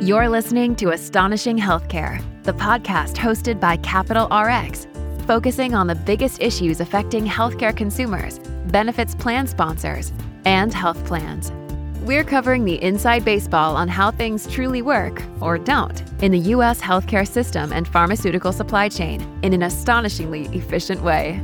You're 0.00 0.30
listening 0.30 0.76
to 0.76 0.92
Astonishing 0.92 1.58
Healthcare, 1.58 2.24
the 2.44 2.54
podcast 2.54 3.16
hosted 3.16 3.60
by 3.60 3.76
Capital 3.76 4.28
RX, 4.34 4.86
focusing 5.26 5.74
on 5.74 5.88
the 5.88 5.94
biggest 5.94 6.40
issues 6.40 6.80
affecting 6.80 7.26
healthcare 7.26 7.76
consumers, 7.76 8.38
benefits 8.68 9.14
plan 9.14 9.46
sponsors, 9.46 10.10
and 10.46 10.72
health 10.72 11.04
plans. 11.04 11.52
We're 12.00 12.24
covering 12.24 12.64
the 12.64 12.82
inside 12.82 13.26
baseball 13.26 13.76
on 13.76 13.88
how 13.88 14.10
things 14.10 14.46
truly 14.46 14.80
work, 14.80 15.22
or 15.38 15.58
don't, 15.58 16.02
in 16.22 16.32
the 16.32 16.48
U.S. 16.54 16.80
healthcare 16.80 17.28
system 17.28 17.70
and 17.70 17.86
pharmaceutical 17.86 18.52
supply 18.52 18.88
chain 18.88 19.20
in 19.42 19.52
an 19.52 19.62
astonishingly 19.62 20.46
efficient 20.56 21.02
way. 21.02 21.42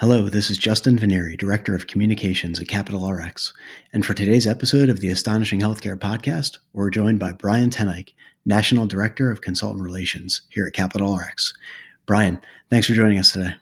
Hello, 0.00 0.30
this 0.30 0.48
is 0.48 0.56
Justin 0.56 0.98
Venieri, 0.98 1.36
Director 1.36 1.74
of 1.74 1.86
Communications 1.86 2.58
at 2.58 2.68
Capital 2.68 3.12
RX. 3.12 3.52
And 3.92 4.06
for 4.06 4.14
today's 4.14 4.46
episode 4.46 4.88
of 4.88 5.00
the 5.00 5.10
Astonishing 5.10 5.60
Healthcare 5.60 5.94
Podcast, 5.94 6.56
we're 6.72 6.88
joined 6.88 7.18
by 7.18 7.32
Brian 7.32 7.68
TenEyck, 7.68 8.14
National 8.46 8.86
Director 8.86 9.30
of 9.30 9.42
Consultant 9.42 9.84
Relations 9.84 10.40
here 10.48 10.66
at 10.66 10.72
Capital 10.72 11.14
RX. 11.14 11.52
Brian, 12.06 12.40
thanks 12.70 12.86
for 12.86 12.94
joining 12.94 13.18
us 13.18 13.32
today. 13.32 13.52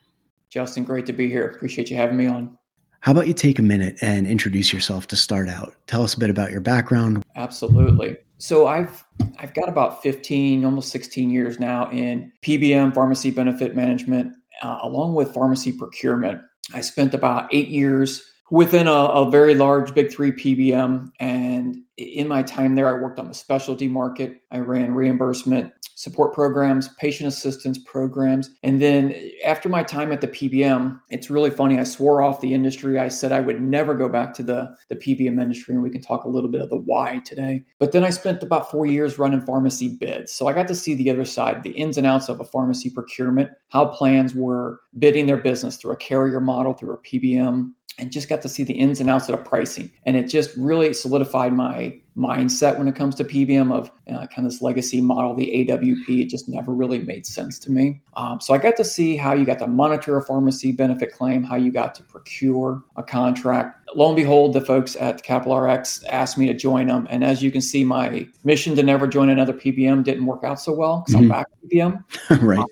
Justin, 0.48 0.84
great 0.84 1.06
to 1.06 1.12
be 1.12 1.28
here. 1.28 1.44
Appreciate 1.48 1.90
you 1.90 1.96
having 1.96 2.16
me 2.16 2.28
on. 2.28 2.56
How 3.00 3.10
about 3.10 3.26
you 3.26 3.34
take 3.34 3.58
a 3.58 3.62
minute 3.62 3.96
and 4.00 4.24
introduce 4.24 4.72
yourself 4.72 5.08
to 5.08 5.16
start 5.16 5.48
out? 5.48 5.74
Tell 5.88 6.04
us 6.04 6.14
a 6.14 6.20
bit 6.20 6.30
about 6.30 6.52
your 6.52 6.60
background. 6.60 7.24
Absolutely. 7.34 8.16
So 8.38 8.68
I've 8.68 9.04
I've 9.40 9.54
got 9.54 9.68
about 9.68 10.04
15, 10.04 10.64
almost 10.64 10.92
16 10.92 11.30
years 11.30 11.58
now 11.58 11.90
in 11.90 12.30
PBM, 12.42 12.94
pharmacy 12.94 13.32
benefit 13.32 13.74
management, 13.74 14.36
uh, 14.62 14.78
along 14.82 15.14
with 15.14 15.34
pharmacy 15.34 15.72
procurement. 15.72 16.40
I 16.74 16.80
spent 16.80 17.14
about 17.14 17.48
eight 17.52 17.68
years 17.68 18.22
within 18.50 18.86
a, 18.86 18.92
a, 18.92 19.30
very 19.30 19.54
large 19.54 19.94
big 19.94 20.10
three 20.10 20.32
PBM. 20.32 21.10
And 21.20 21.82
in 21.96 22.28
my 22.28 22.42
time 22.42 22.74
there, 22.74 22.88
I 22.88 23.00
worked 23.00 23.18
on 23.18 23.28
the 23.28 23.34
specialty 23.34 23.88
market. 23.88 24.40
I 24.50 24.58
ran 24.58 24.94
reimbursement 24.94 25.72
support 25.98 26.32
programs, 26.32 26.90
patient 26.90 27.26
assistance 27.26 27.76
programs. 27.76 28.50
And 28.62 28.80
then 28.80 29.12
after 29.44 29.68
my 29.68 29.82
time 29.82 30.12
at 30.12 30.20
the 30.20 30.28
PBM, 30.28 31.00
it's 31.10 31.28
really 31.28 31.50
funny. 31.50 31.80
I 31.80 31.82
swore 31.82 32.22
off 32.22 32.40
the 32.40 32.54
industry. 32.54 33.00
I 33.00 33.08
said 33.08 33.32
I 33.32 33.40
would 33.40 33.60
never 33.60 33.94
go 33.94 34.08
back 34.08 34.32
to 34.34 34.44
the, 34.44 34.76
the 34.90 34.94
PBM 34.94 35.42
industry. 35.42 35.74
And 35.74 35.82
we 35.82 35.90
can 35.90 36.00
talk 36.00 36.22
a 36.22 36.28
little 36.28 36.48
bit 36.48 36.60
of 36.60 36.70
the 36.70 36.76
why 36.76 37.18
today. 37.24 37.64
But 37.80 37.90
then 37.90 38.04
I 38.04 38.10
spent 38.10 38.44
about 38.44 38.70
four 38.70 38.86
years 38.86 39.18
running 39.18 39.40
pharmacy 39.40 39.88
bids. 39.88 40.30
So 40.30 40.46
I 40.46 40.52
got 40.52 40.68
to 40.68 40.74
see 40.76 40.94
the 40.94 41.10
other 41.10 41.24
side, 41.24 41.64
the 41.64 41.70
ins 41.70 41.98
and 41.98 42.06
outs 42.06 42.28
of 42.28 42.38
a 42.38 42.44
pharmacy 42.44 42.90
procurement, 42.90 43.50
how 43.70 43.86
plans 43.86 44.36
were 44.36 44.78
bidding 45.00 45.26
their 45.26 45.36
business 45.36 45.78
through 45.78 45.94
a 45.94 45.96
carrier 45.96 46.40
model, 46.40 46.74
through 46.74 46.94
a 46.94 46.98
PBM, 46.98 47.72
and 47.98 48.12
just 48.12 48.28
got 48.28 48.42
to 48.42 48.48
see 48.48 48.62
the 48.62 48.74
ins 48.74 49.00
and 49.00 49.10
outs 49.10 49.28
of 49.28 49.36
the 49.36 49.42
pricing. 49.42 49.90
And 50.06 50.16
it 50.16 50.24
just 50.24 50.56
really 50.56 50.92
solidified 50.94 51.52
my 51.52 51.98
mindset 52.16 52.78
when 52.78 52.88
it 52.88 52.96
comes 52.96 53.14
to 53.16 53.24
PBM 53.24 53.72
of 53.72 53.90
uh, 54.08 54.26
kind 54.26 54.38
of 54.38 54.44
this 54.44 54.60
legacy 54.60 55.00
model, 55.00 55.34
the 55.34 55.66
AWP. 55.68 56.08
It 56.22 56.26
just 56.26 56.48
never 56.48 56.72
really 56.72 56.98
made 56.98 57.26
sense 57.26 57.58
to 57.60 57.70
me. 57.70 58.00
Um, 58.14 58.40
so 58.40 58.54
I 58.54 58.58
got 58.58 58.76
to 58.76 58.84
see 58.84 59.16
how 59.16 59.34
you 59.34 59.44
got 59.44 59.58
to 59.60 59.66
monitor 59.66 60.16
a 60.16 60.22
pharmacy 60.22 60.72
benefit 60.72 61.12
claim, 61.12 61.42
how 61.42 61.56
you 61.56 61.70
got 61.70 61.94
to 61.96 62.02
procure 62.02 62.82
a 62.96 63.02
contract. 63.02 63.88
Lo 63.94 64.08
and 64.08 64.16
behold, 64.16 64.52
the 64.52 64.60
folks 64.60 64.96
at 64.96 65.22
Capital 65.22 65.58
RX 65.58 66.02
asked 66.04 66.38
me 66.38 66.46
to 66.46 66.54
join 66.54 66.88
them. 66.88 67.06
And 67.10 67.24
as 67.24 67.42
you 67.42 67.50
can 67.50 67.60
see, 67.60 67.84
my 67.84 68.26
mission 68.44 68.74
to 68.76 68.82
never 68.82 69.06
join 69.06 69.28
another 69.28 69.52
PBM 69.52 70.04
didn't 70.04 70.26
work 70.26 70.44
out 70.44 70.60
so 70.60 70.72
well 70.72 71.04
because 71.06 71.20
mm-hmm. 71.20 71.32
I'm 71.32 71.38
back 71.38 71.46
at 71.52 71.70
PBM. 71.70 72.42
right. 72.42 72.58
Um, 72.58 72.66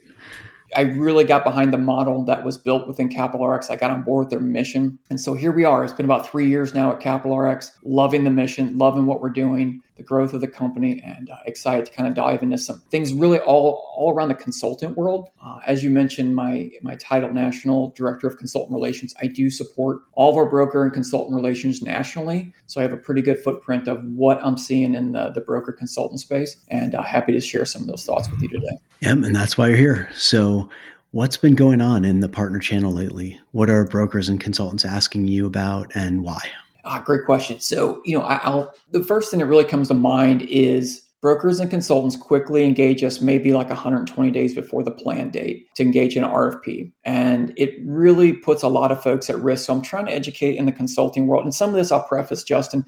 I 0.77 0.83
really 0.83 1.25
got 1.25 1.43
behind 1.43 1.73
the 1.73 1.79
model 1.79 2.23
that 2.27 2.45
was 2.45 2.59
built 2.59 2.87
within 2.87 3.09
Capital 3.09 3.47
RX. 3.49 3.71
I 3.71 3.77
got 3.77 3.91
on 3.91 4.03
board 4.03 4.27
with 4.27 4.31
their 4.31 4.41
mission. 4.41 4.99
And 5.09 5.19
so 5.19 5.33
here 5.33 5.51
we 5.51 5.65
are. 5.65 5.83
It's 5.83 5.95
been 5.95 6.05
about 6.05 6.29
three 6.29 6.49
years 6.49 6.75
now 6.75 6.93
at 6.93 7.01
Capital 7.01 7.39
RX, 7.39 7.73
loving 7.83 8.25
the 8.25 8.31
mission, 8.31 8.77
loving 8.77 9.07
what 9.07 9.23
we're 9.23 9.31
doing, 9.31 9.83
the 9.97 10.03
growth 10.03 10.35
of 10.35 10.41
the 10.41 10.49
company, 10.49 11.03
and 11.05 11.31
uh, 11.31 11.37
excited 11.47 11.87
to 11.87 11.93
kind 11.93 12.09
of 12.09 12.15
dive 12.15 12.43
into 12.43 12.59
some 12.59 12.81
things 12.91 13.13
really 13.13 13.39
all, 13.41 13.93
all 13.97 14.13
around 14.13 14.29
the 14.29 14.35
consultant 14.35 14.97
world. 14.97 15.29
Uh, 15.43 15.59
as 15.67 15.83
you 15.83 15.91
mentioned, 15.91 16.35
my, 16.35 16.71
my 16.83 16.95
title, 16.97 17.33
National 17.33 17.91
Director 17.97 18.27
of 18.27 18.37
Consultant 18.37 18.75
Relations, 18.75 19.15
I 19.21 19.27
do 19.27 19.49
support 19.51 20.03
all 20.13 20.31
of 20.31 20.37
our 20.37 20.47
broker 20.47 20.85
and 20.85 20.93
consultant 20.93 21.35
relations 21.35 21.83
nationally. 21.83 22.53
So 22.67 22.81
I 22.81 22.83
have 22.83 22.93
a 22.93 22.99
pretty 22.99 23.23
good 23.23 23.43
footprint 23.43 23.89
of 23.89 24.05
what 24.05 24.39
I'm 24.45 24.59
seeing 24.59 24.95
in 24.95 25.13
the, 25.13 25.31
the 25.31 25.41
broker 25.41 25.73
consultant 25.73 26.21
space, 26.21 26.57
and 26.69 26.95
uh, 26.95 27.03
happy 27.03 27.33
to 27.33 27.41
share 27.41 27.65
some 27.65 27.83
of 27.83 27.89
those 27.89 28.05
thoughts 28.05 28.31
with 28.31 28.43
you 28.43 28.49
today. 28.49 28.79
Yeah, 29.01 29.13
and 29.13 29.35
that's 29.35 29.57
why 29.57 29.69
you're 29.69 29.77
here. 29.77 30.11
So, 30.15 30.69
what's 31.13 31.39
been 31.39 31.55
going 31.55 31.81
on 31.81 32.05
in 32.05 32.21
the 32.21 32.29
partner 32.29 32.59
channel 32.59 32.93
lately? 32.93 33.41
What 33.53 33.71
are 33.71 33.85
brokers 33.85 34.29
and 34.29 34.39
consultants 34.39 34.85
asking 34.85 35.29
you 35.29 35.47
about, 35.47 35.91
and 35.95 36.23
why? 36.23 36.41
Ah, 36.87 37.03
great 37.05 37.25
question. 37.25 37.59
So, 37.61 38.01
you 38.05 38.17
know, 38.17 38.25
I, 38.25 38.49
will 38.49 38.73
the 38.93 39.03
first 39.03 39.31
thing 39.31 39.41
that 39.41 39.47
really 39.47 39.65
comes 39.65 39.89
to 39.89 39.95
mind 39.95 40.43
is 40.43 41.03
brokers 41.21 41.59
and 41.59 41.69
consultants 41.69 42.17
quickly 42.17 42.65
engage 42.65 43.03
us 43.03 43.21
maybe 43.21 43.53
like 43.53 43.69
120 43.69 44.31
days 44.31 44.55
before 44.55 44.85
the 44.85 44.93
plan 44.93 45.29
date 45.29 45.67
to 45.75 45.83
engage 45.83 46.17
in 46.17 46.23
an 46.23 46.31
RFP. 46.31 46.93
And 47.05 47.53
it 47.57 47.75
really 47.85 48.33
puts 48.33 48.63
a 48.63 48.69
lot 48.69 48.93
of 48.93 49.03
folks 49.03 49.29
at 49.29 49.41
risk. 49.41 49.67
So 49.67 49.75
I'm 49.75 49.83
trying 49.83 50.07
to 50.07 50.13
educate 50.13 50.57
in 50.57 50.67
the 50.67 50.73
consulting 50.73 51.27
world. 51.27 51.43
And 51.43 51.53
some 51.53 51.71
of 51.71 51.75
this 51.75 51.91
I'll 51.91 52.07
preface, 52.07 52.45
Justin, 52.45 52.85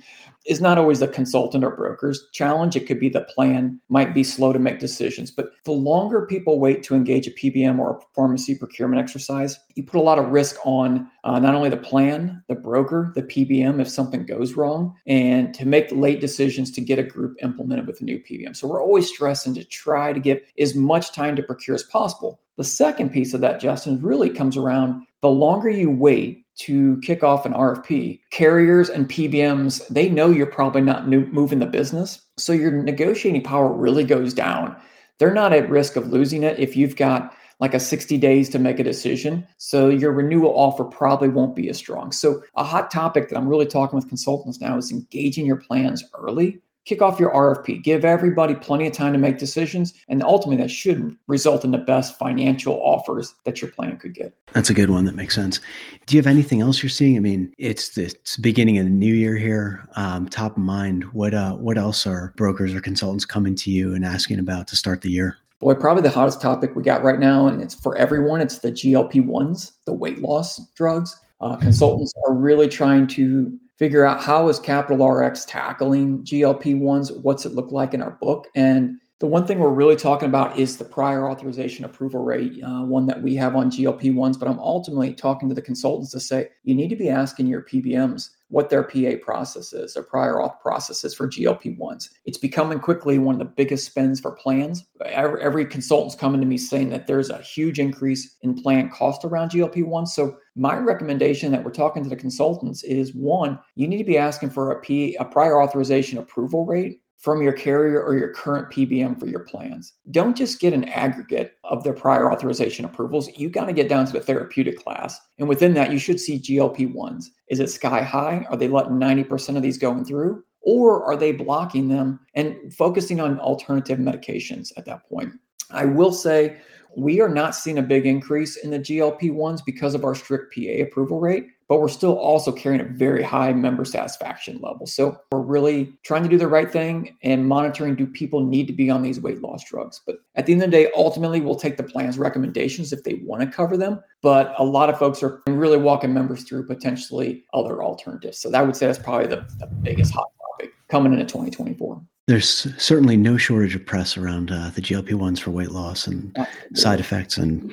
is 0.47 0.61
not 0.61 0.79
always 0.79 1.01
the 1.01 1.09
consultant 1.09 1.65
or 1.65 1.75
broker's 1.75 2.29
challenge. 2.33 2.77
It 2.77 2.87
could 2.87 3.01
be 3.01 3.09
the 3.09 3.23
plan 3.23 3.81
might 3.89 4.15
be 4.15 4.23
slow 4.23 4.53
to 4.53 4.59
make 4.61 4.79
decisions. 4.79 5.33
But 5.33 5.51
the 5.65 5.73
longer 5.73 6.25
people 6.25 6.61
wait 6.61 6.85
to 6.85 6.95
engage 6.95 7.27
a 7.27 7.33
PBM 7.33 7.81
or 7.81 7.97
a 7.97 8.01
pharmacy 8.15 8.55
procurement 8.55 9.03
exercise, 9.03 9.59
you 9.75 9.83
put 9.83 9.99
a 9.99 10.03
lot 10.03 10.19
of 10.19 10.29
risk 10.29 10.57
on 10.65 11.11
uh, 11.29 11.39
not 11.39 11.55
only 11.55 11.69
the 11.69 11.77
plan, 11.77 12.43
the 12.49 12.55
broker, 12.55 13.13
the 13.15 13.23
PBM 13.23 13.81
if 13.83 13.89
something 13.89 14.25
goes 14.25 14.55
wrong, 14.55 14.95
and 15.07 15.53
to 15.53 15.67
make 15.67 15.93
late 15.93 16.23
decisions 16.23 16.71
to 16.71 16.81
get 16.81 16.99
a 16.99 17.03
group 17.03 17.37
implemented 17.43 17.87
with 17.87 18.01
a 18.01 18.05
new 18.05 18.19
PBM. 18.19 18.57
So 18.57 18.67
we're 18.67 18.83
always 18.83 19.09
stressing 19.09 19.55
to 19.55 19.65
try 19.65 20.15
to 20.15 20.21
get 20.21 20.43
as 20.59 20.75
much 20.75 21.13
time 21.13 21.37
to 21.37 21.43
procure 21.43 21.75
as 21.75 21.83
possible. 21.83 22.41
The 22.57 22.65
second 22.65 23.11
piece 23.11 23.35
of 23.35 23.43
that, 23.43 23.61
Justin, 23.61 24.01
really 24.01 24.31
comes 24.31 24.57
around 24.57 25.07
the 25.21 25.29
longer 25.29 25.69
you 25.69 25.91
wait 25.91 26.47
to 26.61 26.99
kick 27.03 27.23
off 27.23 27.45
an 27.45 27.53
RFP, 27.53 28.21
carriers 28.31 28.89
and 28.89 29.09
PBMs, 29.09 29.87
they 29.89 30.09
know 30.09 30.31
you're 30.31 30.47
probably 30.47 30.81
not 30.81 31.09
new, 31.09 31.27
moving 31.27 31.59
the 31.59 31.67
business. 31.67 32.23
So 32.37 32.53
your 32.53 32.71
negotiating 32.71 33.43
power 33.43 33.73
really 33.73 34.03
goes 34.03 34.33
down. 34.33 34.77
They're 35.19 35.35
not 35.35 35.53
at 35.53 35.71
risk 35.71 35.97
of 35.97 36.09
losing 36.09 36.43
it 36.43 36.59
if 36.59 36.77
you've 36.77 36.97
got 36.97 37.35
like 37.61 37.75
a 37.75 37.81
60 37.81 38.17
days 38.19 38.49
to 38.51 38.59
make 38.59 38.79
a 38.79 38.85
decision. 38.85 39.47
So 39.57 39.89
your 39.89 40.13
renewal 40.13 40.53
offer 40.57 40.85
probably 40.85 41.29
won't 41.29 41.57
be 41.57 41.69
as 41.69 41.77
strong. 41.77 42.13
So 42.13 42.43
a 42.57 42.65
hot 42.65 42.91
topic 42.91 43.29
that 43.29 43.37
I'm 43.37 43.49
really 43.49 43.67
talking 43.67 43.97
with 43.97 44.09
consultants 44.09 44.61
now 44.61 44.77
is 44.77 44.93
engaging 44.93 45.47
your 45.47 45.57
plans 45.57 46.05
early 46.15 46.61
kick 46.89 47.03
off 47.03 47.21
your 47.21 47.31
RFP, 47.33 47.83
give 47.83 48.03
everybody 48.03 48.55
plenty 48.55 48.87
of 48.87 48.95
time 48.95 49.13
to 49.13 49.19
make 49.19 49.37
decisions, 49.37 49.93
and 50.09 50.23
ultimately 50.23 50.57
that 50.63 50.71
should 50.71 51.15
result 51.27 51.63
in 51.63 51.71
the 51.71 51.79
best 51.79 52.19
financial 52.19 52.81
offers 52.83 53.35
that 53.45 53.61
your 53.61 53.71
plan 53.71 53.99
could 53.99 54.15
get. 54.15 54.35
That's 54.55 54.71
a 54.71 54.75
good 54.75 54.89
one. 54.89 55.05
That 55.05 55.15
makes 55.15 55.35
sense. 55.35 55.61
Do 56.07 56.17
you 56.17 56.23
have 56.23 56.27
anything 56.27 56.63
else 56.63 56.83
you're 56.83 56.89
seeing? 56.89 57.19
I 57.19 57.21
mean, 57.21 57.53
it's 57.59 57.91
the 57.91 58.05
it's 58.05 58.39
beginning 58.39 58.79
of 58.79 58.85
the 58.85 58.91
new 58.91 59.13
year 59.13 59.37
here. 59.37 59.87
Um, 59.97 60.31
top 60.31 60.53
of 60.53 60.63
mind. 60.63 61.05
What 61.13 61.35
uh, 61.35 61.53
what 61.57 61.77
else 61.77 62.07
are 62.07 62.33
brokers 62.37 62.75
or 62.75 62.81
consultants 62.81 63.27
coming 63.27 63.55
to 63.57 63.71
you 63.71 63.95
and 63.95 64.03
asking 64.03 64.39
about 64.39 64.67
to 64.69 64.77
start 64.77 65.03
the 65.03 65.11
year? 65.11 65.37
Boy, 65.61 65.75
probably 65.75 66.03
the 66.03 66.11
hottest 66.11 66.41
topic 66.41 66.77
we 66.77 66.83
got 66.83 67.03
right 67.03 67.19
now, 67.19 67.49
and 67.49 67.61
it's 67.61 67.75
for 67.75 67.97
everyone. 67.97 68.41
It's 68.41 68.59
the 68.59 68.71
GLP 68.71 69.27
ones, 69.27 69.73
the 69.87 69.93
weight 69.93 70.21
loss 70.21 70.61
drugs. 70.75 71.21
Uh, 71.41 71.57
consultants 71.57 72.13
are 72.27 72.35
really 72.35 72.69
trying 72.69 73.07
to 73.09 73.59
figure 73.77 74.05
out 74.05 74.21
how 74.21 74.49
is 74.49 74.59
Capital 74.59 75.09
RX 75.09 75.45
tackling 75.45 76.23
GLP-1s, 76.25 77.23
what's 77.23 77.47
it 77.47 77.55
look 77.55 77.71
like 77.71 77.95
in 77.95 78.03
our 78.03 78.11
book. 78.21 78.49
And 78.57 78.99
the 79.21 79.27
one 79.27 79.47
thing 79.47 79.59
we're 79.61 79.71
really 79.71 79.97
talking 79.97 80.29
about 80.29 80.59
is 80.59 80.77
the 80.77 80.85
prior 80.85 81.29
authorization 81.29 81.85
approval 81.85 82.23
rate, 82.23 82.61
uh, 82.63 82.83
one 82.83 83.07
that 83.07 83.23
we 83.23 83.37
have 83.37 83.57
on 83.57 83.71
GLP-1s. 83.71 84.39
But 84.39 84.49
I'm 84.49 84.59
ultimately 84.59 85.15
talking 85.15 85.49
to 85.49 85.55
the 85.55 85.63
consultants 85.63 86.11
to 86.13 86.21
say, 86.21 86.49
you 86.65 86.75
need 86.75 86.91
to 86.91 86.97
be 86.97 87.09
asking 87.09 87.47
your 87.47 87.63
PBMs 87.63 88.31
what 88.49 88.71
their 88.71 88.83
PA 88.83 89.13
process 89.23 89.73
is, 89.73 89.95
their 89.95 90.03
prior 90.03 90.35
auth 90.35 90.59
processes 90.61 91.15
for 91.15 91.29
GLP-1s. 91.29 92.09
It's 92.25 92.39
becoming 92.39 92.81
quickly 92.81 93.19
one 93.19 93.35
of 93.35 93.39
the 93.39 93.45
biggest 93.45 93.87
spends 93.87 94.21
for 94.21 94.33
plans. 94.33 94.85
Every, 95.05 95.43
every 95.43 95.67
consultant's 95.67 96.15
coming 96.15 96.41
to 96.41 96.47
me 96.47 96.57
saying 96.57 96.89
that 96.91 97.07
there's 97.07 97.31
a 97.31 97.43
huge 97.43 97.79
increase 97.79 98.37
in 98.43 98.61
plan 98.61 98.91
cost 98.91 99.25
around 99.25 99.51
GLP-1s. 99.51 100.09
So 100.09 100.39
my 100.57 100.77
recommendation 100.77 101.53
that 101.53 101.63
we're 101.63 101.71
talking 101.71 102.03
to 102.03 102.09
the 102.09 102.17
consultants 102.17 102.83
is 102.85 103.15
one, 103.15 103.59
you 103.75 103.87
need 103.87 103.99
to 103.99 104.05
be 104.05 104.19
asking 104.19 104.51
for 104.51 104.73
a, 104.73 104.81
P, 104.81 105.15
a 105.17 105.25
prior 105.25 105.63
authorization 105.63 106.19
approval 106.19 106.65
rate 106.65 107.01
from 107.19 107.43
your 107.43 107.53
carrier 107.53 108.01
or 108.01 108.17
your 108.17 108.33
current 108.33 108.71
PBM 108.71 109.19
for 109.19 109.27
your 109.27 109.41
plans. 109.41 109.95
Don't 110.13 110.37
just 110.37 110.61
get 110.61 110.73
an 110.73 110.85
aggregate 110.85 111.55
of 111.65 111.83
their 111.83 111.93
prior 111.93 112.33
authorization 112.33 112.85
approvals. 112.85 113.29
You 113.37 113.51
got 113.51 113.67
to 113.67 113.73
get 113.73 113.89
down 113.89 114.07
to 114.07 114.13
the 114.13 114.21
therapeutic 114.21 114.79
class. 114.79 115.19
And 115.39 115.49
within 115.49 115.75
that, 115.75 115.93
you 115.93 115.99
should 115.99 116.21
see 116.21 116.39
GLP 116.39 116.95
1s. 116.95 117.27
Is 117.49 117.59
it 117.59 117.71
sky 117.71 118.03
high? 118.03 118.47
Are 118.49 118.57
they 118.57 118.69
letting 118.69 118.93
90% 118.93 119.57
of 119.57 119.63
these 119.63 119.79
going 119.79 120.05
through? 120.05 120.45
Or 120.63 121.05
are 121.05 121.17
they 121.17 121.33
blocking 121.33 121.89
them 121.89 122.21
and 122.35 122.73
focusing 122.73 123.21
on 123.21 123.41
alternative 123.41 123.99
medications 123.99 124.73
at 124.77 124.85
that 124.85 125.09
point? 125.09 125.33
I 125.71 125.87
will 125.87 126.13
say 126.13 126.59
we 126.97 127.21
are 127.21 127.29
not 127.29 127.55
seeing 127.55 127.79
a 127.79 127.83
big 127.83 128.07
increase 128.07 128.57
in 128.57 128.71
the 128.71 128.79
GLP 128.79 129.33
1s 129.33 129.61
because 129.65 129.95
of 129.95 130.05
our 130.05 130.15
strict 130.15 130.55
PA 130.55 130.83
approval 130.83 131.21
rate. 131.21 131.49
But 131.69 131.81
we're 131.81 131.89
still 131.89 132.19
also 132.19 132.51
carrying 132.51 132.81
a 132.81 132.85
very 132.85 133.23
high 133.23 133.53
member 133.53 133.85
satisfaction 133.85 134.59
level. 134.63 134.87
So 134.87 135.21
we're 135.31 135.41
really 135.41 135.93
trying 136.03 136.23
to 136.23 136.29
do 136.29 136.39
the 136.39 136.49
right 136.49 136.71
thing 136.71 137.17
and 137.23 137.47
monitoring 137.47 137.95
do 137.95 138.07
people 138.07 138.43
need 138.43 138.67
to 138.69 138.73
be 138.73 138.89
on 138.89 139.03
these 139.03 139.21
weight 139.21 139.43
loss 139.43 139.65
drugs? 139.65 140.01
But 140.07 140.17
at 140.35 140.47
the 140.47 140.55
end 140.55 140.63
of 140.63 140.71
the 140.71 140.77
day, 140.77 140.91
ultimately, 140.97 141.41
we'll 141.41 141.57
take 141.57 141.77
the 141.77 141.83
plan's 141.83 142.19
recommendations 142.19 142.93
if 142.93 143.05
they 143.05 143.21
want 143.23 143.43
to 143.43 143.55
cover 143.55 143.77
them. 143.77 144.03
But 144.23 144.55
a 144.59 144.65
lot 144.65 144.89
of 144.89 144.99
folks 144.99 145.23
are 145.23 145.43
really 145.47 145.77
walking 145.79 146.15
members 146.15 146.45
through 146.45 146.67
potentially 146.67 147.45
other 147.53 147.83
alternatives. 147.83 148.39
So 148.39 148.51
that 148.51 148.65
would 148.65 148.75
say 148.75 148.87
that's 148.87 148.99
probably 148.99 149.27
the, 149.27 149.47
the 149.59 149.67
biggest 149.67 150.13
hot 150.13 150.31
topic 150.41 150.73
coming 150.89 151.13
into 151.13 151.27
2024 151.27 152.03
there's 152.29 152.71
certainly 152.77 153.17
no 153.17 153.39
shortage 153.39 153.75
of 153.75 153.87
press 153.87 154.19
around 154.19 154.51
uh, 154.51 154.69
the 154.75 154.83
GLP 154.83 155.15
ones 155.15 155.41
for 155.41 155.51
weight 155.51 155.71
loss 155.71 156.07
and 156.07 156.31
Absolutely. 156.37 156.77
side 156.79 157.01
effects, 157.01 157.39
and 157.39 157.73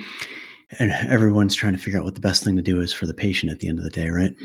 and 0.79 0.91
everyone's 1.09 1.55
trying 1.55 1.73
to 1.73 1.79
figure 1.79 1.99
out 1.99 2.05
what 2.05 2.15
the 2.15 2.21
best 2.21 2.43
thing 2.43 2.55
to 2.55 2.61
do 2.61 2.81
is 2.81 2.93
for 2.93 3.05
the 3.05 3.13
patient 3.13 3.51
at 3.51 3.59
the 3.59 3.67
end 3.67 3.77
of 3.77 3.83
the 3.83 3.89
day, 3.89 4.09
right? 4.09 4.35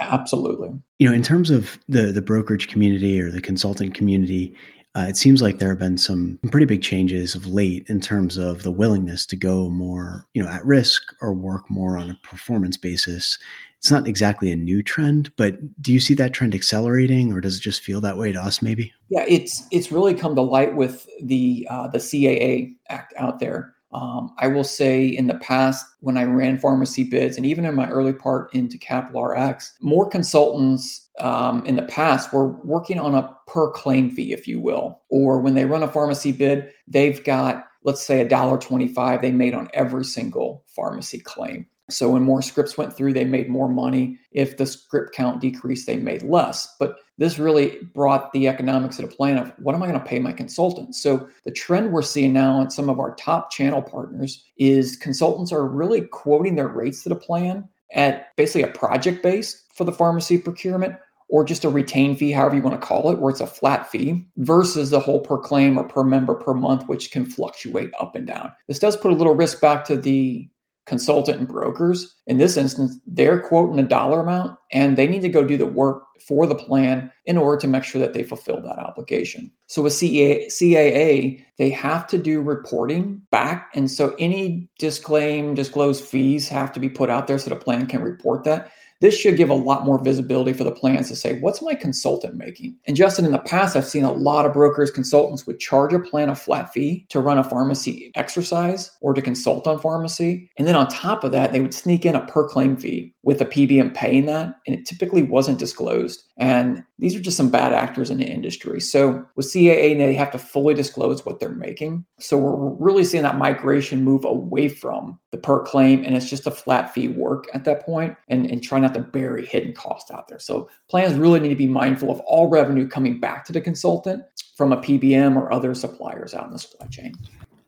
Absolutely. 0.00 0.70
You 0.98 1.08
know, 1.08 1.14
in 1.14 1.22
terms 1.22 1.50
of 1.50 1.78
the 1.88 2.12
the 2.12 2.22
brokerage 2.22 2.68
community 2.68 3.20
or 3.20 3.30
the 3.30 3.40
consulting 3.40 3.92
community, 3.92 4.54
uh, 4.94 5.06
it 5.08 5.16
seems 5.16 5.42
like 5.42 5.58
there 5.58 5.70
have 5.70 5.78
been 5.78 5.98
some 5.98 6.38
pretty 6.50 6.66
big 6.66 6.82
changes 6.82 7.34
of 7.34 7.46
late 7.46 7.84
in 7.88 8.00
terms 8.00 8.36
of 8.36 8.62
the 8.62 8.70
willingness 8.70 9.26
to 9.26 9.36
go 9.36 9.68
more, 9.70 10.24
you 10.34 10.42
know, 10.42 10.48
at 10.48 10.64
risk 10.64 11.02
or 11.20 11.32
work 11.32 11.68
more 11.68 11.96
on 11.96 12.10
a 12.10 12.18
performance 12.22 12.76
basis 12.76 13.38
it's 13.78 13.90
not 13.92 14.08
exactly 14.08 14.50
a 14.50 14.56
new 14.56 14.82
trend, 14.82 15.34
but 15.36 15.56
do 15.80 15.92
you 15.92 16.00
see 16.00 16.14
that 16.14 16.32
trend 16.32 16.54
accelerating, 16.54 17.32
or 17.32 17.40
does 17.40 17.58
it 17.58 17.62
just 17.62 17.82
feel 17.82 18.00
that 18.00 18.18
way 18.18 18.32
to 18.32 18.40
us? 18.40 18.60
Maybe. 18.60 18.92
Yeah, 19.08 19.24
it's 19.28 19.66
it's 19.70 19.92
really 19.92 20.14
come 20.14 20.34
to 20.34 20.42
light 20.42 20.74
with 20.74 21.06
the 21.22 21.66
uh, 21.70 21.86
the 21.86 21.98
CAA 21.98 22.74
Act 22.88 23.14
out 23.16 23.38
there. 23.38 23.74
Um, 23.92 24.34
I 24.38 24.48
will 24.48 24.64
say 24.64 25.06
in 25.06 25.26
the 25.26 25.36
past, 25.36 25.86
when 26.00 26.18
I 26.18 26.24
ran 26.24 26.58
pharmacy 26.58 27.04
bids, 27.04 27.36
and 27.36 27.46
even 27.46 27.64
in 27.64 27.74
my 27.74 27.88
early 27.88 28.12
part 28.12 28.52
into 28.54 28.76
Capital 28.76 29.24
RX, 29.24 29.74
more 29.80 30.08
consultants 30.08 31.08
um, 31.20 31.64
in 31.64 31.76
the 31.76 31.82
past 31.82 32.32
were 32.32 32.48
working 32.64 33.00
on 33.00 33.14
a 33.14 33.34
per 33.46 33.70
claim 33.70 34.10
fee, 34.10 34.32
if 34.32 34.46
you 34.46 34.60
will, 34.60 35.00
or 35.08 35.40
when 35.40 35.54
they 35.54 35.64
run 35.64 35.82
a 35.82 35.88
pharmacy 35.88 36.32
bid, 36.32 36.70
they've 36.86 37.24
got 37.24 37.64
let's 37.84 38.02
say 38.02 38.20
a 38.20 38.28
dollar 38.28 38.58
twenty-five 38.58 39.22
they 39.22 39.32
made 39.32 39.54
on 39.54 39.68
every 39.72 40.04
single 40.04 40.64
pharmacy 40.66 41.20
claim. 41.20 41.66
So 41.90 42.10
when 42.10 42.22
more 42.22 42.42
scripts 42.42 42.76
went 42.76 42.94
through, 42.94 43.14
they 43.14 43.24
made 43.24 43.48
more 43.48 43.68
money. 43.68 44.18
If 44.30 44.56
the 44.56 44.66
script 44.66 45.14
count 45.14 45.40
decreased, 45.40 45.86
they 45.86 45.96
made 45.96 46.22
less. 46.22 46.76
But 46.78 46.96
this 47.16 47.38
really 47.38 47.78
brought 47.94 48.32
the 48.32 48.46
economics 48.46 48.96
to 48.96 49.02
the 49.02 49.08
plan 49.08 49.38
of 49.38 49.52
what 49.58 49.74
am 49.74 49.82
I 49.82 49.86
going 49.86 49.98
to 49.98 50.04
pay 50.04 50.18
my 50.18 50.32
consultants? 50.32 51.02
So 51.02 51.28
the 51.44 51.50
trend 51.50 51.92
we're 51.92 52.02
seeing 52.02 52.32
now 52.32 52.60
in 52.60 52.70
some 52.70 52.90
of 52.90 53.00
our 53.00 53.14
top 53.14 53.50
channel 53.50 53.82
partners 53.82 54.44
is 54.58 54.96
consultants 54.96 55.50
are 55.50 55.66
really 55.66 56.02
quoting 56.02 56.56
their 56.56 56.68
rates 56.68 57.02
to 57.02 57.08
the 57.08 57.16
plan 57.16 57.68
at 57.92 58.36
basically 58.36 58.62
a 58.62 58.72
project 58.72 59.22
base 59.22 59.64
for 59.74 59.84
the 59.84 59.92
pharmacy 59.92 60.38
procurement 60.38 60.94
or 61.28 61.44
just 61.44 61.64
a 61.64 61.68
retain 61.68 62.16
fee, 62.16 62.32
however 62.32 62.56
you 62.56 62.62
want 62.62 62.80
to 62.80 62.86
call 62.86 63.10
it, 63.10 63.18
where 63.18 63.30
it's 63.30 63.40
a 63.40 63.46
flat 63.46 63.90
fee 63.90 64.26
versus 64.38 64.90
the 64.90 65.00
whole 65.00 65.20
per 65.20 65.36
claim 65.36 65.78
or 65.78 65.84
per 65.84 66.02
member 66.02 66.34
per 66.34 66.54
month, 66.54 66.86
which 66.88 67.10
can 67.10 67.26
fluctuate 67.26 67.90
up 68.00 68.14
and 68.14 68.26
down. 68.26 68.50
This 68.66 68.78
does 68.78 68.96
put 68.96 69.12
a 69.12 69.14
little 69.14 69.34
risk 69.34 69.60
back 69.60 69.84
to 69.86 69.96
the 69.96 70.48
consultant 70.88 71.38
and 71.38 71.46
brokers. 71.46 72.16
In 72.26 72.38
this 72.38 72.56
instance, 72.56 72.98
they're 73.06 73.40
quoting 73.40 73.78
a 73.78 73.86
dollar 73.86 74.20
amount 74.20 74.58
and 74.72 74.96
they 74.96 75.06
need 75.06 75.22
to 75.22 75.28
go 75.28 75.44
do 75.44 75.58
the 75.58 75.66
work 75.66 76.04
for 76.26 76.46
the 76.46 76.54
plan 76.54 77.12
in 77.26 77.36
order 77.36 77.60
to 77.60 77.68
make 77.68 77.84
sure 77.84 78.00
that 78.00 78.14
they 78.14 78.22
fulfill 78.22 78.60
that 78.62 78.78
obligation. 78.78 79.52
So 79.66 79.82
with 79.82 79.92
CAA, 79.92 80.46
CAA 80.46 81.44
they 81.58 81.70
have 81.70 82.06
to 82.08 82.18
do 82.18 82.40
reporting 82.40 83.20
back. 83.30 83.70
And 83.74 83.90
so 83.90 84.14
any 84.18 84.68
disclaim, 84.78 85.54
disclosed 85.54 86.04
fees 86.04 86.48
have 86.48 86.72
to 86.72 86.80
be 86.80 86.88
put 86.88 87.10
out 87.10 87.26
there 87.26 87.38
so 87.38 87.50
the 87.50 87.56
plan 87.56 87.86
can 87.86 88.02
report 88.02 88.44
that. 88.44 88.70
This 89.00 89.16
should 89.16 89.36
give 89.36 89.50
a 89.50 89.54
lot 89.54 89.84
more 89.84 90.02
visibility 90.02 90.52
for 90.52 90.64
the 90.64 90.72
plans 90.72 91.08
to 91.08 91.16
say, 91.16 91.38
what's 91.38 91.62
my 91.62 91.74
consultant 91.74 92.34
making? 92.34 92.76
And 92.86 92.96
Justin, 92.96 93.24
in 93.24 93.32
the 93.32 93.38
past, 93.38 93.76
I've 93.76 93.86
seen 93.86 94.02
a 94.02 94.12
lot 94.12 94.44
of 94.44 94.52
brokers, 94.52 94.90
consultants 94.90 95.46
would 95.46 95.60
charge 95.60 95.92
a 95.92 96.00
plan 96.00 96.30
a 96.30 96.34
flat 96.34 96.72
fee 96.72 97.06
to 97.10 97.20
run 97.20 97.38
a 97.38 97.44
pharmacy 97.44 98.10
exercise 98.16 98.90
or 99.00 99.14
to 99.14 99.22
consult 99.22 99.68
on 99.68 99.78
pharmacy. 99.78 100.50
And 100.58 100.66
then 100.66 100.74
on 100.74 100.88
top 100.88 101.22
of 101.22 101.30
that, 101.32 101.52
they 101.52 101.60
would 101.60 101.74
sneak 101.74 102.04
in 102.04 102.16
a 102.16 102.26
per 102.26 102.48
claim 102.48 102.76
fee 102.76 103.14
with 103.22 103.40
a 103.40 103.46
PBM 103.46 103.94
paying 103.94 104.26
that. 104.26 104.56
And 104.66 104.74
it 104.74 104.84
typically 104.84 105.22
wasn't 105.22 105.58
disclosed. 105.58 106.24
And 106.38 106.84
these 107.00 107.16
are 107.16 107.20
just 107.20 107.36
some 107.36 107.50
bad 107.50 107.72
actors 107.72 108.10
in 108.10 108.18
the 108.18 108.24
industry. 108.24 108.80
So 108.80 109.24
with 109.34 109.46
CAA, 109.46 109.98
they 109.98 110.14
have 110.14 110.30
to 110.30 110.38
fully 110.38 110.72
disclose 110.72 111.26
what 111.26 111.40
they're 111.40 111.48
making. 111.48 112.04
So 112.20 112.38
we're 112.38 112.74
really 112.74 113.04
seeing 113.04 113.24
that 113.24 113.38
migration 113.38 114.04
move 114.04 114.24
away 114.24 114.68
from 114.68 115.18
the 115.32 115.38
per 115.38 115.64
claim, 115.64 116.04
and 116.04 116.16
it's 116.16 116.30
just 116.30 116.46
a 116.46 116.52
flat 116.52 116.94
fee 116.94 117.08
work 117.08 117.48
at 117.54 117.64
that 117.64 117.84
point, 117.84 118.16
and, 118.28 118.46
and 118.46 118.62
try 118.62 118.78
not 118.78 118.94
to 118.94 119.00
bury 119.00 119.46
hidden 119.46 119.72
cost 119.72 120.12
out 120.12 120.28
there. 120.28 120.38
So 120.38 120.70
plans 120.88 121.18
really 121.18 121.40
need 121.40 121.48
to 121.48 121.56
be 121.56 121.66
mindful 121.66 122.10
of 122.10 122.20
all 122.20 122.48
revenue 122.48 122.86
coming 122.86 123.18
back 123.18 123.44
to 123.46 123.52
the 123.52 123.60
consultant 123.60 124.22
from 124.56 124.72
a 124.72 124.76
PBM 124.76 125.34
or 125.36 125.52
other 125.52 125.74
suppliers 125.74 126.34
out 126.34 126.46
in 126.46 126.52
the 126.52 126.58
supply 126.58 126.86
chain. 126.86 127.14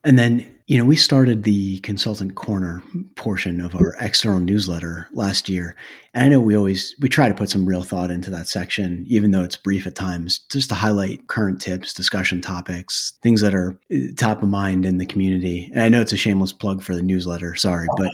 And 0.05 0.19
then, 0.19 0.47
you 0.67 0.79
know, 0.79 0.85
we 0.85 0.97
started 0.97 1.43
the 1.43 1.79
consultant 1.81 2.35
corner 2.35 2.83
portion 3.17 3.61
of 3.61 3.75
our 3.75 3.97
external 4.01 4.41
newsletter 4.41 5.09
last 5.13 5.49
year. 5.49 5.77
And 6.15 6.25
I 6.25 6.29
know 6.29 6.41
we 6.41 6.57
always 6.57 6.95
we 7.01 7.09
try 7.09 7.29
to 7.29 7.35
put 7.35 7.51
some 7.51 7.67
real 7.67 7.83
thought 7.83 8.11
into 8.11 8.31
that 8.31 8.49
section, 8.49 9.05
even 9.09 9.31
though 9.31 9.43
it's 9.43 9.57
brief 9.57 9.87
at 9.87 9.95
times, 9.95 10.39
just 10.51 10.71
to 10.71 10.75
highlight 10.75 11.27
current 11.27 11.61
tips, 11.61 11.93
discussion 11.93 12.41
topics, 12.41 13.13
things 13.23 13.43
that 13.43 13.55
are 13.55 13.79
uh, 13.93 13.99
top 14.17 14.43
of 14.43 14.49
mind 14.49 14.87
in 14.87 14.97
the 14.99 15.07
community. 15.07 15.71
And 15.73 15.83
I 15.83 15.89
know 15.91 16.01
it's 16.01 16.15
a 16.15 16.17
shameless 16.17 16.53
plug 16.53 16.83
for 16.83 16.95
the 16.95 17.03
newsletter, 17.03 17.55
sorry, 17.57 17.89
but 17.97 18.13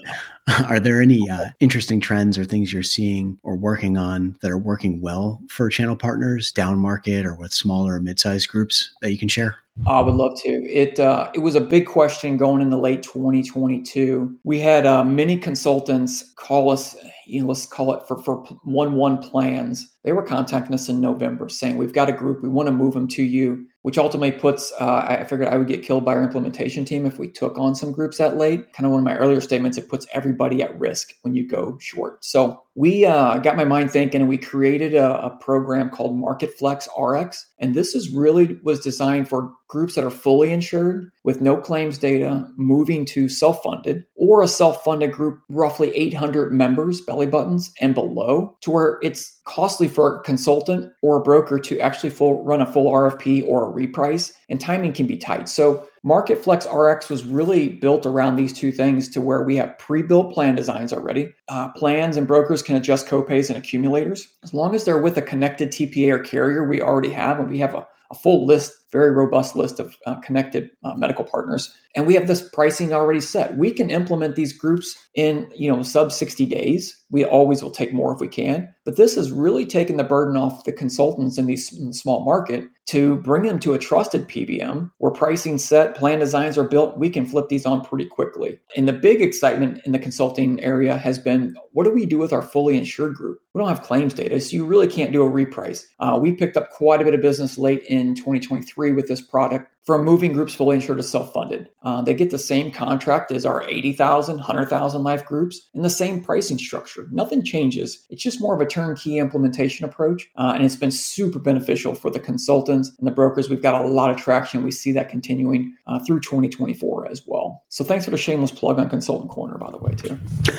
are 0.69 0.81
there 0.81 1.01
any 1.01 1.29
uh, 1.31 1.51
interesting 1.61 2.01
trends 2.01 2.37
or 2.37 2.45
things 2.45 2.73
you're 2.73 2.83
seeing 2.83 3.39
or 3.45 3.55
working 3.55 3.97
on 3.97 4.37
that 4.43 4.51
are 4.51 4.59
working 4.59 5.01
well 5.01 5.41
for 5.49 5.69
channel 5.69 5.97
partners, 5.97 6.51
down 6.51 6.79
market, 6.79 7.25
or 7.25 7.35
with 7.37 7.53
smaller 7.53 7.95
or 7.95 8.01
mid-sized 8.01 8.49
groups 8.49 8.93
that 9.03 9.13
you 9.13 9.19
can 9.19 9.29
share? 9.29 9.57
I 9.85 10.01
would 10.01 10.15
love 10.15 10.41
to. 10.43 10.49
It 10.49 10.99
uh, 10.99 11.31
it 11.35 11.41
was 11.41 11.55
a 11.55 11.61
big 11.61 11.87
question 11.87 12.37
going 12.37 12.63
in 12.63 12.71
the 12.71 12.79
late 12.79 13.03
2022. 13.03 14.39
We 14.45 14.59
had 14.59 14.87
uh, 14.87 15.05
many 15.05 15.37
consultants 15.37 16.33
call 16.37 16.71
us, 16.71 16.97
you 17.27 17.43
know, 17.43 17.49
let's 17.49 17.67
call 17.67 17.93
it 17.93 18.07
for 18.09 18.23
for 18.23 18.37
one 18.65 18.95
one 18.95 19.19
plans. 19.19 19.97
They 20.03 20.13
were 20.13 20.23
contacting 20.23 20.75
us 20.75 20.89
in 20.89 21.01
November 21.01 21.49
saying 21.49 21.77
we've 21.77 21.93
got 21.93 22.09
a 22.09 22.13
group, 22.13 22.43
we 22.43 22.49
want 22.49 22.69
to 22.69 22.73
move 22.73 22.95
them 22.95 23.09
to 23.09 23.23
you 23.23 23.67
which 23.87 23.99
ultimately 23.99 24.33
puts 24.33 24.73
uh, 24.81 25.07
i 25.09 25.23
figured 25.23 25.47
i 25.47 25.57
would 25.57 25.69
get 25.69 25.81
killed 25.81 26.05
by 26.05 26.13
our 26.13 26.25
implementation 26.25 26.85
team 26.85 27.07
if 27.07 27.21
we 27.21 27.29
took 27.29 27.57
on 27.57 27.73
some 27.73 27.93
groups 27.93 28.19
that 28.19 28.37
late 28.37 28.73
kind 28.73 28.85
of 28.85 28.91
one 28.91 28.99
of 28.99 29.05
my 29.05 29.17
earlier 29.17 29.41
statements 29.41 29.79
it 29.79 29.89
puts 29.89 30.09
everybody 30.13 30.61
at 30.61 30.77
risk 30.77 31.13
when 31.23 31.37
you 31.37 31.47
go 31.47 31.79
short 31.81 32.25
so 32.25 32.66
we 32.77 33.07
uh, 33.07 33.39
got 33.39 33.57
my 33.57 33.65
mind 33.65 33.91
thinking 33.91 34.21
and 34.21 34.29
we 34.29 34.37
created 34.37 34.95
a, 34.95 35.25
a 35.25 35.31
program 35.39 35.89
called 35.89 36.17
market 36.17 36.53
flex 36.57 36.89
rx 36.99 37.47
and 37.59 37.75
this 37.75 37.95
is 37.95 38.11
really 38.11 38.59
was 38.63 38.81
designed 38.81 39.29
for 39.29 39.53
groups 39.69 39.95
that 39.95 40.05
are 40.05 40.11
fully 40.11 40.53
insured 40.53 41.11
with 41.25 41.41
no 41.41 41.57
claims 41.57 41.99
data 41.99 42.47
moving 42.57 43.05
to 43.05 43.29
self-funded 43.29 44.05
or 44.15 44.43
a 44.43 44.49
self-funded 44.49 45.11
group 45.11 45.41
roughly 45.49 45.91
800 45.97 46.53
members 46.53 47.01
belly 47.01 47.27
buttons 47.27 47.73
and 47.81 47.95
below 47.95 48.57
to 48.61 48.71
where 48.71 48.99
it's 49.03 49.41
costly 49.45 49.89
for 49.89 50.17
a 50.17 50.23
consultant 50.23 50.93
or 51.03 51.17
a 51.17 51.23
broker 51.23 51.59
to 51.59 51.81
actually 51.81 52.11
full 52.11 52.45
run 52.45 52.61
a 52.61 52.73
full 52.73 52.93
rfp 52.93 53.47
or 53.49 53.71
a 53.71 53.73
reprice 53.73 54.33
and 54.49 54.61
timing 54.61 54.93
can 54.93 55.07
be 55.07 55.17
tight. 55.17 55.49
So 55.49 55.87
MarketFlex 56.07 56.73
RX 56.73 57.09
was 57.09 57.25
really 57.25 57.69
built 57.69 58.07
around 58.07 58.37
these 58.37 58.53
two 58.53 58.71
things 58.71 59.09
to 59.09 59.21
where 59.21 59.43
we 59.43 59.57
have 59.57 59.77
pre-built 59.77 60.33
plan 60.33 60.55
designs 60.55 60.93
already. 60.93 61.35
Uh, 61.49 61.71
plans 61.71 62.17
and 62.17 62.29
brokers 62.29 62.63
can 62.63 62.77
adjust 62.77 63.09
copays 63.09 63.49
and 63.49 63.59
accumulators. 63.59 64.29
As 64.45 64.55
long 64.55 64.77
as 64.77 64.85
they're 64.85 65.03
with 65.03 65.19
a 65.19 65.23
connected 65.23 65.71
TPA 65.71 66.13
or 66.13 66.21
carrier 66.21 66.69
we 66.69 66.81
already 66.81 67.11
have, 67.11 67.41
and 67.41 67.51
we 67.51 67.59
have 67.59 67.75
a, 67.75 67.85
a 68.13 68.15
full 68.15 68.47
list, 68.47 68.86
very 68.93 69.11
robust 69.11 69.57
list 69.57 69.81
of 69.81 69.97
uh, 70.07 70.17
connected 70.17 70.71
uh, 70.85 70.95
medical 70.95 71.25
partners, 71.25 71.75
and 71.95 72.07
we 72.07 72.15
have 72.15 72.27
this 72.27 72.49
pricing 72.51 72.93
already 72.93 73.21
set. 73.21 73.57
We 73.57 73.71
can 73.71 73.91
implement 73.91 74.37
these 74.37 74.53
groups 74.53 74.97
in 75.15 75.51
you 75.55 75.71
know 75.71 75.83
sub 75.83 76.13
60 76.13 76.47
days. 76.47 77.03
We 77.11 77.25
always 77.25 77.63
will 77.63 77.71
take 77.71 77.93
more 77.93 78.13
if 78.13 78.21
we 78.21 78.29
can, 78.29 78.73
but 78.85 78.97
this 78.97 79.15
has 79.15 79.31
really 79.33 79.67
taken 79.67 79.97
the 79.97 80.05
burden 80.05 80.37
off 80.37 80.65
the 80.65 80.73
consultants 80.73 81.39
in 81.39 81.47
these 81.47 81.73
in 81.73 81.93
small 81.93 82.25
market 82.25 82.69
to 82.87 83.17
bring 83.17 83.43
them 83.43 83.59
to 83.59 83.75
a 83.75 83.79
trusted 83.79 84.29
PBM 84.29 84.91
where 84.99 85.11
pricing 85.11 85.59
set, 85.59 85.97
plan 85.97 86.21
designs 86.21 86.57
are 86.57 86.69
built, 86.69 86.97
we 86.97 87.11
can 87.11 87.27
flip 87.27 87.49
these 87.49 87.67
on 87.67 87.85
pretty 87.85 88.07
quickly. 88.07 88.61
And 88.77 88.87
the 88.87 88.93
big 88.93 89.21
excitement 89.21 89.81
in 89.85 89.93
the 89.93 89.99
consulting 89.99 90.63
area 90.63 90.97
has 90.97 91.19
been 91.19 91.57
what 91.73 91.85
do 91.85 91.91
we 91.91 92.07
do 92.07 92.19
with 92.19 92.33
our 92.33 92.43
fully 92.43 92.79
insured 92.79 93.15
group? 93.15 93.41
We 93.53 93.61
don't 93.61 93.69
have 93.69 93.83
claims 93.83 94.15
data, 94.15 94.41
so 94.41 94.55
you 94.55 94.65
really 94.65 94.87
can't 94.87 95.13
do 95.13 95.27
a 95.27 95.31
reprice. 95.31 95.85
Uh, 95.99 96.19
we 96.21 96.33
picked 96.33 96.57
up 96.57 96.71
quite 96.71 97.01
a 97.01 97.05
bit 97.05 97.15
of 97.15 97.21
business 97.21 97.59
late 97.59 97.83
in 97.85 98.15
2023 98.15 98.76
with 98.77 99.09
this 99.09 99.21
product 99.21 99.71
For 99.87 100.03
moving 100.03 100.33
groups 100.33 100.53
fully 100.53 100.75
insured 100.75 100.99
to 100.99 101.05
self-funded. 101.05 101.69
Uh, 101.83 102.03
they 102.03 102.13
get 102.13 102.33
the 102.33 102.39
same 102.41 102.73
contract 102.73 103.31
as 103.31 103.47
our 103.47 103.63
80,000, 103.63 104.35
100,000 104.35 105.05
life 105.05 105.25
groups 105.25 105.69
and 105.75 105.85
the 105.85 105.91
same 105.91 106.25
pricing 106.25 106.59
structure. 106.59 107.07
Nothing 107.13 107.45
changes. 107.45 108.05
It's 108.11 108.21
just 108.21 108.41
more 108.41 108.53
of 108.57 108.61
a 108.61 108.67
turnkey 108.67 109.19
implementation 109.19 109.85
approach. 109.85 110.29
Uh, 110.37 110.55
and 110.57 110.65
it's 110.65 110.75
been 110.75 110.91
super 110.91 111.39
beneficial 111.39 111.95
for 111.95 112.11
the 112.11 112.19
consultants 112.19 112.91
and 112.99 113.07
the 113.07 113.13
brokers. 113.13 113.49
We've 113.49 113.63
got 113.63 113.81
a 113.81 113.87
lot 113.87 114.11
of 114.11 114.17
traction. 114.17 114.65
We 114.65 114.73
see 114.73 114.91
that 114.91 115.09
continuing 115.09 115.77
uh, 115.87 116.01
through 116.01 116.19
2024 116.19 117.09
as 117.09 117.23
well. 117.25 117.63
So 117.69 117.85
thanks 117.85 118.05
for 118.05 118.11
the 118.11 118.17
shameless 118.17 118.51
plug 118.51 118.81
on 118.81 118.91
Consultant 118.91 119.31
Corner, 119.31 119.57
by 119.57 119.71
the 119.71 119.79
way, 119.79 119.93
too. 119.93 120.19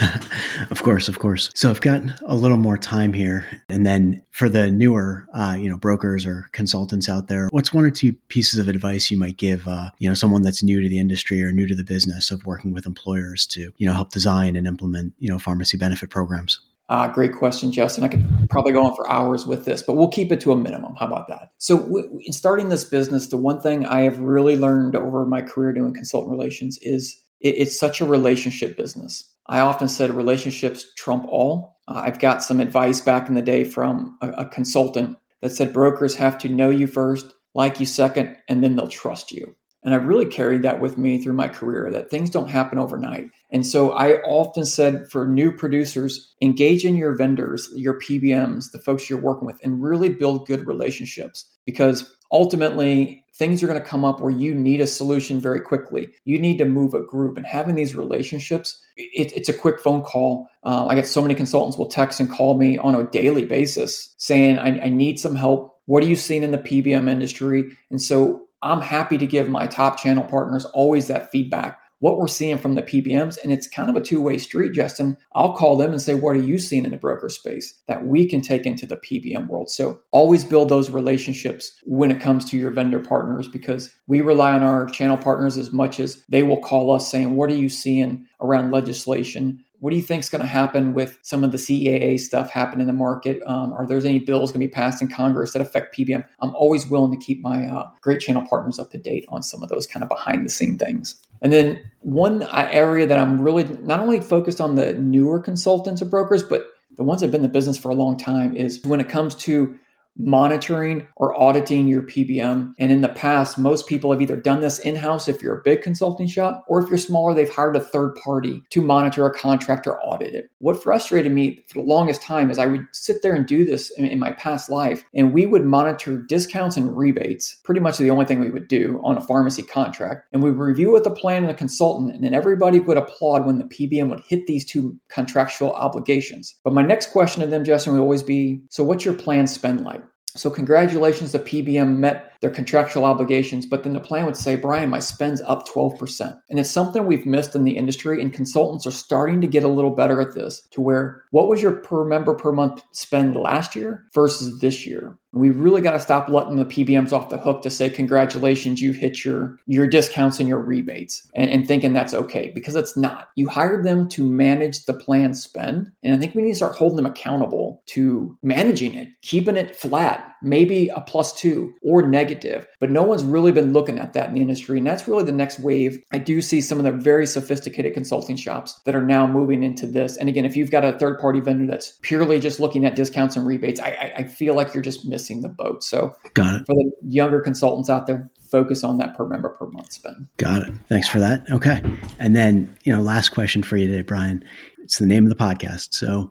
of 0.71 0.83
course, 0.83 1.09
of 1.09 1.19
course. 1.19 1.49
So 1.53 1.69
I've 1.69 1.81
got 1.81 2.01
a 2.25 2.35
little 2.35 2.55
more 2.55 2.77
time 2.77 3.11
here. 3.11 3.45
And 3.67 3.85
then 3.85 4.23
for 4.31 4.47
the 4.47 4.71
newer, 4.71 5.27
uh, 5.33 5.57
you 5.59 5.69
know, 5.69 5.75
brokers 5.75 6.25
or 6.25 6.47
consultants 6.53 7.09
out 7.09 7.27
there, 7.27 7.49
what's 7.51 7.73
one 7.73 7.83
or 7.83 7.91
two 7.91 8.13
pieces 8.29 8.59
of 8.59 8.69
advice 8.69 9.11
you 9.11 9.16
might 9.17 9.37
give, 9.37 9.67
uh, 9.67 9.89
you 9.99 10.07
know, 10.07 10.13
someone 10.13 10.41
that's 10.41 10.63
new 10.63 10.81
to 10.81 10.89
the 10.89 10.99
industry 10.99 11.43
or 11.43 11.51
new 11.51 11.67
to 11.67 11.75
the 11.75 11.83
business 11.83 12.31
of 12.31 12.45
working 12.45 12.73
with 12.73 12.85
employers 12.85 13.45
to, 13.47 13.71
you 13.77 13.85
know, 13.85 13.93
help 13.93 14.11
design 14.11 14.55
and 14.55 14.67
implement, 14.67 15.13
you 15.19 15.29
know, 15.29 15.39
pharmacy 15.39 15.77
benefit 15.77 16.09
programs? 16.09 16.59
Uh, 16.89 17.07
great 17.07 17.33
question, 17.33 17.71
Justin. 17.71 18.05
I 18.05 18.07
could 18.07 18.25
probably 18.49 18.71
go 18.71 18.85
on 18.85 18.95
for 18.95 19.09
hours 19.09 19.45
with 19.45 19.65
this, 19.65 19.83
but 19.83 19.97
we'll 19.97 20.07
keep 20.07 20.31
it 20.31 20.39
to 20.41 20.53
a 20.53 20.55
minimum. 20.55 20.95
How 20.95 21.05
about 21.05 21.27
that? 21.27 21.51
So, 21.57 21.79
w- 21.79 22.21
in 22.23 22.31
starting 22.31 22.69
this 22.69 22.85
business, 22.85 23.27
the 23.27 23.35
one 23.35 23.59
thing 23.59 23.85
I 23.85 24.01
have 24.01 24.19
really 24.19 24.55
learned 24.55 24.95
over 24.95 25.25
my 25.25 25.41
career 25.41 25.73
doing 25.73 25.93
consultant 25.93 26.31
relations 26.31 26.77
is 26.77 27.21
it, 27.41 27.55
it's 27.57 27.77
such 27.77 27.99
a 27.99 28.05
relationship 28.05 28.77
business. 28.77 29.33
I 29.47 29.59
often 29.59 29.89
said 29.89 30.11
relationships 30.11 30.87
trump 30.95 31.25
all. 31.27 31.77
Uh, 31.89 32.03
I've 32.05 32.19
got 32.19 32.41
some 32.41 32.61
advice 32.61 33.01
back 33.01 33.27
in 33.27 33.35
the 33.35 33.41
day 33.41 33.65
from 33.65 34.17
a, 34.21 34.29
a 34.29 34.45
consultant 34.45 35.17
that 35.41 35.51
said 35.51 35.73
brokers 35.73 36.15
have 36.15 36.37
to 36.39 36.49
know 36.49 36.69
you 36.69 36.87
first, 36.87 37.33
like 37.57 37.79
you 37.79 37.85
second, 37.85 38.37
and 38.47 38.63
then 38.63 38.75
they'll 38.75 38.87
trust 38.87 39.31
you. 39.31 39.53
And 39.83 39.93
I've 39.93 40.05
really 40.05 40.25
carried 40.25 40.61
that 40.63 40.79
with 40.79 40.97
me 40.97 41.21
through 41.21 41.33
my 41.33 41.47
career 41.47 41.89
that 41.91 42.09
things 42.09 42.29
don't 42.29 42.49
happen 42.49 42.77
overnight. 42.77 43.29
And 43.51 43.65
so 43.65 43.91
I 43.91 44.21
often 44.23 44.65
said 44.65 45.09
for 45.09 45.27
new 45.27 45.51
producers, 45.51 46.33
engage 46.41 46.85
in 46.85 46.95
your 46.95 47.15
vendors, 47.15 47.69
your 47.73 47.99
PBMs, 47.99 48.71
the 48.71 48.79
folks 48.79 49.09
you're 49.09 49.19
working 49.19 49.45
with, 49.45 49.57
and 49.63 49.81
really 49.81 50.09
build 50.09 50.45
good 50.45 50.67
relationships 50.67 51.45
because 51.65 52.13
ultimately 52.31 53.23
things 53.33 53.63
are 53.63 53.67
going 53.67 53.79
to 53.79 53.85
come 53.85 54.03
up 54.03 54.19
where 54.19 54.31
you 54.31 54.53
need 54.53 54.81
a 54.81 54.87
solution 54.87 55.39
very 55.39 55.61
quickly. 55.61 56.09
You 56.25 56.37
need 56.39 56.57
to 56.57 56.65
move 56.65 56.93
a 56.93 57.03
group 57.03 57.37
and 57.37 57.45
having 57.45 57.75
these 57.75 57.95
relationships, 57.95 58.79
it, 58.97 59.31
it's 59.35 59.49
a 59.49 59.53
quick 59.53 59.79
phone 59.79 60.01
call. 60.01 60.47
Uh, 60.63 60.87
I 60.87 60.95
get 60.95 61.07
so 61.07 61.21
many 61.21 61.35
consultants 61.35 61.77
will 61.77 61.87
text 61.87 62.19
and 62.19 62.29
call 62.29 62.57
me 62.57 62.77
on 62.79 62.95
a 62.95 63.03
daily 63.05 63.45
basis 63.45 64.13
saying, 64.17 64.59
I, 64.59 64.79
I 64.85 64.89
need 64.89 65.19
some 65.19 65.35
help. 65.35 65.76
What 65.87 66.03
are 66.03 66.07
you 66.07 66.15
seeing 66.15 66.43
in 66.43 66.51
the 66.51 66.57
PBM 66.59 67.09
industry? 67.09 67.75
And 67.89 68.01
so 68.01 68.47
I'm 68.61 68.81
happy 68.81 69.17
to 69.17 69.27
give 69.27 69.49
my 69.49 69.67
top 69.67 69.99
channel 69.99 70.23
partners 70.23 70.65
always 70.65 71.07
that 71.07 71.31
feedback 71.31 71.79
what 71.99 72.17
we're 72.17 72.27
seeing 72.27 72.57
from 72.57 72.75
the 72.75 72.83
PBMs. 72.83 73.37
And 73.43 73.51
it's 73.51 73.67
kind 73.67 73.89
of 73.89 73.95
a 73.95 74.01
two 74.01 74.21
way 74.21 74.37
street, 74.37 74.73
Justin. 74.73 75.17
I'll 75.33 75.53
call 75.53 75.77
them 75.77 75.91
and 75.91 76.01
say, 76.01 76.13
What 76.13 76.35
are 76.35 76.41
you 76.41 76.57
seeing 76.57 76.85
in 76.85 76.91
the 76.91 76.97
broker 76.97 77.29
space 77.29 77.73
that 77.87 78.05
we 78.05 78.27
can 78.27 78.41
take 78.41 78.65
into 78.65 78.85
the 78.85 78.97
PBM 78.97 79.47
world? 79.47 79.69
So 79.69 79.99
always 80.11 80.43
build 80.43 80.69
those 80.69 80.89
relationships 80.89 81.73
when 81.83 82.11
it 82.11 82.21
comes 82.21 82.45
to 82.45 82.57
your 82.57 82.71
vendor 82.71 82.99
partners 82.99 83.47
because 83.47 83.93
we 84.07 84.21
rely 84.21 84.53
on 84.53 84.63
our 84.63 84.85
channel 84.87 85.17
partners 85.17 85.57
as 85.57 85.71
much 85.71 85.99
as 85.99 86.23
they 86.29 86.43
will 86.43 86.61
call 86.61 86.91
us 86.91 87.09
saying, 87.09 87.35
What 87.35 87.49
are 87.49 87.55
you 87.55 87.69
seeing 87.69 88.25
around 88.41 88.71
legislation? 88.71 89.63
What 89.79 89.91
do 89.91 89.95
you 89.95 90.01
think 90.01 90.23
is 90.23 90.29
going 90.29 90.41
to 90.41 90.47
happen 90.47 90.93
with 90.93 91.19
some 91.21 91.43
of 91.43 91.51
the 91.51 91.57
CAA 91.57 92.19
stuff 92.19 92.49
happening 92.49 92.81
in 92.81 92.87
the 92.87 92.93
market? 92.93 93.41
Um, 93.45 93.73
are 93.73 93.85
there 93.85 93.97
any 93.97 94.19
bills 94.19 94.51
going 94.51 94.61
to 94.61 94.67
be 94.67 94.71
passed 94.71 95.01
in 95.01 95.07
Congress 95.07 95.53
that 95.53 95.61
affect 95.61 95.95
PBM? 95.95 96.25
I'm 96.39 96.55
always 96.55 96.87
willing 96.87 97.11
to 97.17 97.23
keep 97.23 97.41
my 97.41 97.67
uh, 97.67 97.89
great 98.01 98.19
channel 98.19 98.45
partners 98.49 98.79
up 98.79 98.89
to 98.91 98.97
date 98.97 99.25
on 99.29 99.43
some 99.43 99.61
of 99.61 99.69
those 99.69 99.85
kind 99.85 100.01
of 100.01 100.09
behind 100.09 100.45
the 100.45 100.49
scene 100.49 100.77
things. 100.77 101.21
And 101.41 101.53
then 101.53 101.79
one 101.99 102.43
uh, 102.43 102.67
area 102.71 103.05
that 103.05 103.19
I'm 103.19 103.39
really 103.39 103.65
not 103.81 103.99
only 103.99 104.19
focused 104.19 104.59
on 104.59 104.75
the 104.75 104.93
newer 104.93 105.39
consultants 105.39 106.01
or 106.01 106.05
brokers, 106.05 106.41
but 106.41 106.65
the 106.95 107.03
ones 107.03 107.21
that 107.21 107.27
have 107.27 107.31
been 107.31 107.41
in 107.41 107.47
the 107.47 107.53
business 107.53 107.77
for 107.77 107.89
a 107.89 107.95
long 107.95 108.17
time 108.17 108.55
is 108.55 108.83
when 108.83 108.99
it 108.99 109.07
comes 109.07 109.35
to 109.35 109.77
monitoring 110.17 111.07
or 111.15 111.39
auditing 111.39 111.87
your 111.87 112.03
PBM. 112.03 112.73
And 112.77 112.91
in 112.91 113.01
the 113.01 113.09
past, 113.09 113.57
most 113.57 113.87
people 113.87 114.11
have 114.11 114.21
either 114.21 114.35
done 114.35 114.61
this 114.61 114.79
in 114.79 114.95
house 114.95 115.27
if 115.27 115.41
you're 115.41 115.59
a 115.59 115.63
big 115.63 115.81
consulting 115.81 116.27
shop, 116.27 116.65
or 116.67 116.81
if 116.81 116.89
you're 116.89 116.97
smaller, 116.97 117.33
they've 117.33 117.49
hired 117.53 117.75
a 117.75 117.81
third 117.81 118.15
party 118.15 118.63
to 118.71 118.81
monitor 118.81 119.25
a 119.25 119.33
contract 119.33 119.87
or 119.87 120.01
audit 120.03 120.33
it. 120.33 120.49
What 120.59 120.81
frustrated 120.81 121.31
me 121.31 121.63
for 121.67 121.79
the 121.79 121.87
longest 121.87 122.21
time 122.21 122.49
is 122.49 122.57
I 122.57 122.65
would 122.65 122.85
sit 122.91 123.21
there 123.21 123.35
and 123.35 123.45
do 123.45 123.65
this 123.65 123.91
in, 123.91 124.05
in 124.05 124.19
my 124.19 124.31
past 124.33 124.69
life, 124.69 125.03
and 125.13 125.33
we 125.33 125.45
would 125.45 125.65
monitor 125.65 126.17
discounts 126.17 126.77
and 126.77 126.95
rebates, 126.95 127.57
pretty 127.63 127.81
much 127.81 127.97
the 127.97 128.09
only 128.09 128.25
thing 128.25 128.39
we 128.39 128.49
would 128.49 128.67
do 128.67 128.99
on 129.03 129.17
a 129.17 129.21
pharmacy 129.21 129.63
contract. 129.63 130.27
And 130.33 130.41
we 130.41 130.51
would 130.51 130.59
review 130.59 130.91
with 130.91 131.03
the 131.03 131.11
plan 131.11 131.43
and 131.43 131.49
the 131.49 131.53
consultant, 131.53 132.13
and 132.13 132.23
then 132.23 132.33
everybody 132.33 132.79
would 132.79 132.97
applaud 132.97 133.45
when 133.45 133.57
the 133.57 133.65
PBM 133.65 134.09
would 134.09 134.23
hit 134.27 134.47
these 134.47 134.65
two 134.65 134.97
contractual 135.09 135.73
obligations. 135.73 136.55
But 136.63 136.73
my 136.73 136.81
next 136.81 137.11
question 137.11 137.41
to 137.41 137.47
them, 137.47 137.63
Justin, 137.63 137.93
would 137.93 138.01
always 138.01 138.23
be 138.23 138.61
So, 138.69 138.83
what's 138.83 139.05
your 139.05 139.13
plan 139.13 139.47
spend 139.47 139.83
like? 139.83 140.01
So 140.37 140.49
congratulations, 140.49 141.31
the 141.31 141.39
PBM 141.39 141.97
met 141.97 142.33
their 142.41 142.51
contractual 142.51 143.05
obligations, 143.05 143.65
but 143.65 143.83
then 143.83 143.93
the 143.93 143.99
plan 143.99 144.25
would 144.25 144.37
say, 144.37 144.55
Brian, 144.55 144.89
my 144.89 144.99
spend's 144.99 145.41
up 145.41 145.67
12%. 145.67 146.39
And 146.49 146.59
it's 146.59 146.69
something 146.69 147.05
we've 147.05 147.25
missed 147.25 147.55
in 147.55 147.63
the 147.63 147.75
industry, 147.75 148.21
and 148.21 148.31
consultants 148.31 148.85
are 148.85 148.91
starting 148.91 149.41
to 149.41 149.47
get 149.47 149.63
a 149.63 149.67
little 149.67 149.89
better 149.91 150.21
at 150.21 150.35
this 150.35 150.61
to 150.71 150.81
where 150.81 151.23
what 151.31 151.47
was 151.47 151.61
your 151.61 151.73
per 151.73 152.05
member 152.05 152.35
per 152.35 152.51
month 152.51 152.83
spend 152.91 153.35
last 153.35 153.75
year 153.75 154.05
versus 154.13 154.59
this 154.59 154.85
year? 154.85 155.17
We 155.33 155.49
really 155.49 155.81
got 155.81 155.91
to 155.91 155.99
stop 155.99 156.29
letting 156.29 156.55
the 156.55 156.65
PBMs 156.65 157.11
off 157.11 157.29
the 157.29 157.37
hook 157.37 157.61
to 157.63 157.69
say, 157.69 157.89
congratulations, 157.89 158.81
you've 158.81 158.95
hit 158.95 159.25
your, 159.25 159.59
your 159.67 159.85
discounts 159.85 160.39
and 160.39 160.47
your 160.47 160.59
rebates 160.59 161.27
and, 161.35 161.49
and 161.49 161.67
thinking 161.67 161.93
that's 161.93 162.13
okay 162.13 162.51
because 162.55 162.75
it's 162.75 162.95
not. 162.95 163.29
You 163.35 163.47
hired 163.47 163.85
them 163.85 164.07
to 164.09 164.23
manage 164.23 164.85
the 164.85 164.93
plan 164.93 165.33
spend. 165.33 165.91
And 166.03 166.15
I 166.15 166.17
think 166.17 166.33
we 166.33 166.43
need 166.43 166.51
to 166.51 166.55
start 166.55 166.75
holding 166.75 166.95
them 166.95 167.05
accountable 167.05 167.83
to 167.87 168.37
managing 168.41 168.95
it, 168.95 169.09
keeping 169.21 169.57
it 169.57 169.75
flat, 169.75 170.33
maybe 170.41 170.89
a 170.89 171.01
plus 171.01 171.33
two 171.33 171.73
or 171.81 172.07
negative. 172.07 172.65
But 172.79 172.91
no 172.91 173.03
one's 173.03 173.23
really 173.23 173.51
been 173.51 173.73
looking 173.73 173.99
at 173.99 174.13
that 174.13 174.29
in 174.29 174.35
the 174.35 174.41
industry. 174.41 174.77
And 174.77 174.87
that's 174.87 175.07
really 175.07 175.23
the 175.23 175.31
next 175.31 175.59
wave. 175.59 176.01
I 176.13 176.19
do 176.19 176.41
see 176.41 176.61
some 176.61 176.77
of 176.77 176.85
the 176.85 176.91
very 176.91 177.27
sophisticated 177.27 177.93
consulting 177.93 178.37
shops 178.37 178.79
that 178.85 178.95
are 178.95 179.05
now 179.05 179.27
moving 179.27 179.61
into 179.61 179.87
this. 179.87 180.17
And 180.17 180.29
again, 180.29 180.45
if 180.45 180.55
you've 180.55 180.71
got 180.71 180.85
a 180.85 180.97
third 180.97 181.19
party 181.19 181.41
vendor 181.41 181.67
that's 181.69 181.99
purely 182.01 182.39
just 182.39 182.59
looking 182.59 182.85
at 182.85 182.95
discounts 182.95 183.35
and 183.35 183.45
rebates, 183.45 183.79
I, 183.79 183.89
I, 183.89 184.13
I 184.17 184.23
feel 184.23 184.55
like 184.55 184.73
you're 184.73 184.83
just 184.83 185.05
missing 185.05 185.16
missing 185.17 185.41
the 185.41 185.49
boat. 185.49 185.83
So 185.83 186.15
got 186.35 186.61
it. 186.61 186.65
For 186.67 186.75
the 186.75 186.91
younger 187.01 187.41
consultants 187.41 187.89
out 187.89 188.05
there, 188.05 188.29
focus 188.51 188.83
on 188.83 188.99
that 188.99 189.17
per 189.17 189.25
member 189.25 189.49
per 189.49 189.65
month 189.65 189.91
spend. 189.91 190.27
Got 190.37 190.67
it. 190.67 190.73
Thanks 190.89 191.09
for 191.09 191.17
that. 191.17 191.43
Okay. 191.49 191.81
And 192.19 192.35
then, 192.35 192.77
you 192.83 192.95
know, 192.95 193.01
last 193.01 193.29
question 193.29 193.63
for 193.63 193.77
you 193.77 193.87
today, 193.87 194.03
Brian. 194.03 194.43
It's 194.77 194.99
the 194.99 195.07
name 195.07 195.23
of 195.25 195.35
the 195.35 195.43
podcast. 195.43 195.95
So 195.95 196.29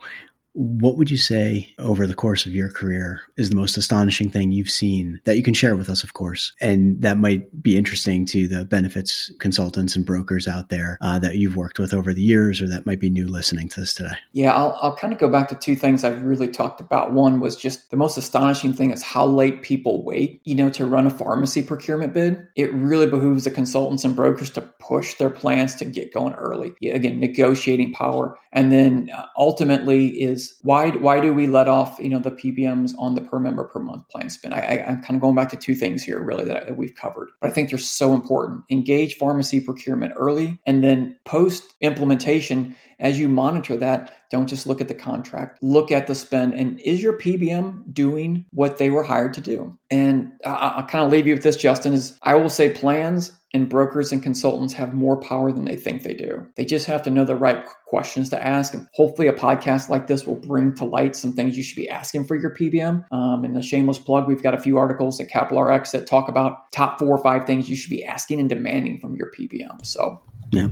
what 0.56 0.96
would 0.96 1.10
you 1.10 1.18
say 1.18 1.70
over 1.78 2.06
the 2.06 2.14
course 2.14 2.46
of 2.46 2.54
your 2.54 2.70
career 2.70 3.20
is 3.36 3.50
the 3.50 3.56
most 3.56 3.76
astonishing 3.76 4.30
thing 4.30 4.52
you've 4.52 4.70
seen 4.70 5.20
that 5.24 5.36
you 5.36 5.42
can 5.42 5.52
share 5.52 5.76
with 5.76 5.90
us, 5.90 6.02
of 6.02 6.14
course, 6.14 6.52
and 6.62 7.00
that 7.02 7.18
might 7.18 7.62
be 7.62 7.76
interesting 7.76 8.24
to 8.24 8.48
the 8.48 8.64
benefits 8.64 9.30
consultants 9.38 9.94
and 9.94 10.06
brokers 10.06 10.48
out 10.48 10.70
there 10.70 10.96
uh, 11.02 11.18
that 11.18 11.36
you've 11.36 11.56
worked 11.56 11.78
with 11.78 11.92
over 11.92 12.14
the 12.14 12.22
years, 12.22 12.62
or 12.62 12.68
that 12.68 12.86
might 12.86 13.00
be 13.00 13.10
new 13.10 13.26
listening 13.28 13.68
to 13.68 13.80
this 13.80 13.92
today? 13.92 14.14
Yeah, 14.32 14.54
I'll, 14.54 14.78
I'll 14.80 14.96
kind 14.96 15.12
of 15.12 15.18
go 15.18 15.28
back 15.28 15.48
to 15.48 15.54
two 15.54 15.76
things 15.76 16.04
I've 16.04 16.22
really 16.22 16.48
talked 16.48 16.80
about. 16.80 17.12
One 17.12 17.38
was 17.38 17.54
just 17.54 17.90
the 17.90 17.98
most 17.98 18.16
astonishing 18.16 18.72
thing 18.72 18.92
is 18.92 19.02
how 19.02 19.26
late 19.26 19.60
people 19.60 20.02
wait, 20.04 20.40
you 20.44 20.54
know, 20.54 20.70
to 20.70 20.86
run 20.86 21.06
a 21.06 21.10
pharmacy 21.10 21.62
procurement 21.62 22.14
bid. 22.14 22.46
It 22.56 22.72
really 22.72 23.06
behooves 23.06 23.44
the 23.44 23.50
consultants 23.50 24.04
and 24.04 24.16
brokers 24.16 24.50
to 24.50 24.62
push 24.62 25.14
their 25.14 25.30
plans 25.30 25.74
to 25.76 25.84
get 25.84 26.14
going 26.14 26.32
early. 26.34 26.74
Again, 26.82 27.20
negotiating 27.20 27.92
power, 27.92 28.38
and 28.52 28.72
then 28.72 29.10
uh, 29.14 29.26
ultimately 29.36 30.08
is 30.22 30.45
why 30.62 30.90
why 30.90 31.20
do 31.20 31.32
we 31.32 31.46
let 31.46 31.68
off 31.68 31.98
you 32.00 32.08
know 32.08 32.18
the 32.18 32.30
PBMs 32.30 32.94
on 32.98 33.14
the 33.14 33.20
per 33.20 33.38
member 33.38 33.64
per 33.64 33.80
month 33.80 34.08
plan 34.08 34.28
spend? 34.30 34.54
I, 34.54 34.58
I, 34.58 34.90
am 34.90 35.02
kind 35.02 35.16
of 35.16 35.20
going 35.20 35.34
back 35.34 35.48
to 35.50 35.56
two 35.56 35.74
things 35.74 36.02
here 36.02 36.22
really 36.22 36.44
that, 36.44 36.66
that 36.66 36.76
we've 36.76 36.94
covered, 36.94 37.28
but 37.40 37.50
I 37.50 37.52
think 37.52 37.70
they're 37.70 37.78
so 37.78 38.14
important. 38.14 38.64
Engage 38.70 39.16
pharmacy 39.16 39.60
procurement 39.60 40.12
early, 40.16 40.58
and 40.66 40.82
then 40.82 41.16
post 41.24 41.74
implementation 41.80 42.74
as 42.98 43.18
you 43.18 43.28
monitor 43.28 43.76
that. 43.76 44.12
Don't 44.30 44.48
just 44.48 44.66
look 44.66 44.80
at 44.80 44.88
the 44.88 44.94
contract. 44.94 45.62
Look 45.62 45.92
at 45.92 46.06
the 46.06 46.14
spend, 46.14 46.54
and 46.54 46.80
is 46.80 47.02
your 47.02 47.12
PBM 47.12 47.92
doing 47.92 48.44
what 48.50 48.78
they 48.78 48.90
were 48.90 49.04
hired 49.04 49.34
to 49.34 49.40
do? 49.40 49.76
And 49.90 50.32
I'll 50.44 50.86
kind 50.86 51.04
of 51.04 51.12
leave 51.12 51.26
you 51.26 51.34
with 51.34 51.44
this, 51.44 51.56
Justin. 51.56 51.92
Is 51.92 52.18
I 52.22 52.34
will 52.34 52.50
say 52.50 52.70
plans 52.70 53.32
and 53.56 53.68
brokers 53.68 54.12
and 54.12 54.22
consultants 54.22 54.74
have 54.74 54.92
more 54.92 55.16
power 55.16 55.52
than 55.52 55.64
they 55.64 55.76
think 55.76 56.02
they 56.02 56.12
do. 56.12 56.46
They 56.56 56.64
just 56.64 56.86
have 56.86 57.02
to 57.04 57.10
know 57.10 57.24
the 57.24 57.36
right 57.36 57.64
questions 57.86 58.28
to 58.30 58.46
ask. 58.46 58.74
And 58.74 58.86
hopefully, 58.92 59.28
a 59.28 59.32
podcast 59.32 59.88
like 59.88 60.08
this 60.08 60.26
will 60.26 60.36
bring 60.36 60.74
to 60.74 60.84
light 60.84 61.16
some 61.16 61.32
things 61.32 61.56
you 61.56 61.62
should 61.62 61.76
be 61.76 61.88
asking 61.88 62.26
for 62.26 62.34
your 62.36 62.50
PBM. 62.50 63.04
Um, 63.12 63.44
and 63.44 63.56
a 63.56 63.62
shameless 63.62 63.98
plug, 63.98 64.26
we've 64.26 64.42
got 64.42 64.54
a 64.54 64.60
few 64.60 64.76
articles 64.76 65.20
at 65.20 65.30
Capital 65.30 65.62
RX 65.62 65.92
that 65.92 66.06
talk 66.06 66.28
about 66.28 66.70
top 66.72 66.98
four 66.98 67.16
or 67.16 67.22
five 67.22 67.46
things 67.46 67.70
you 67.70 67.76
should 67.76 67.90
be 67.90 68.04
asking 68.04 68.40
and 68.40 68.48
demanding 68.48 68.98
from 68.98 69.14
your 69.16 69.30
PBM. 69.30 69.86
So, 69.86 70.20
yeah. 70.50 70.68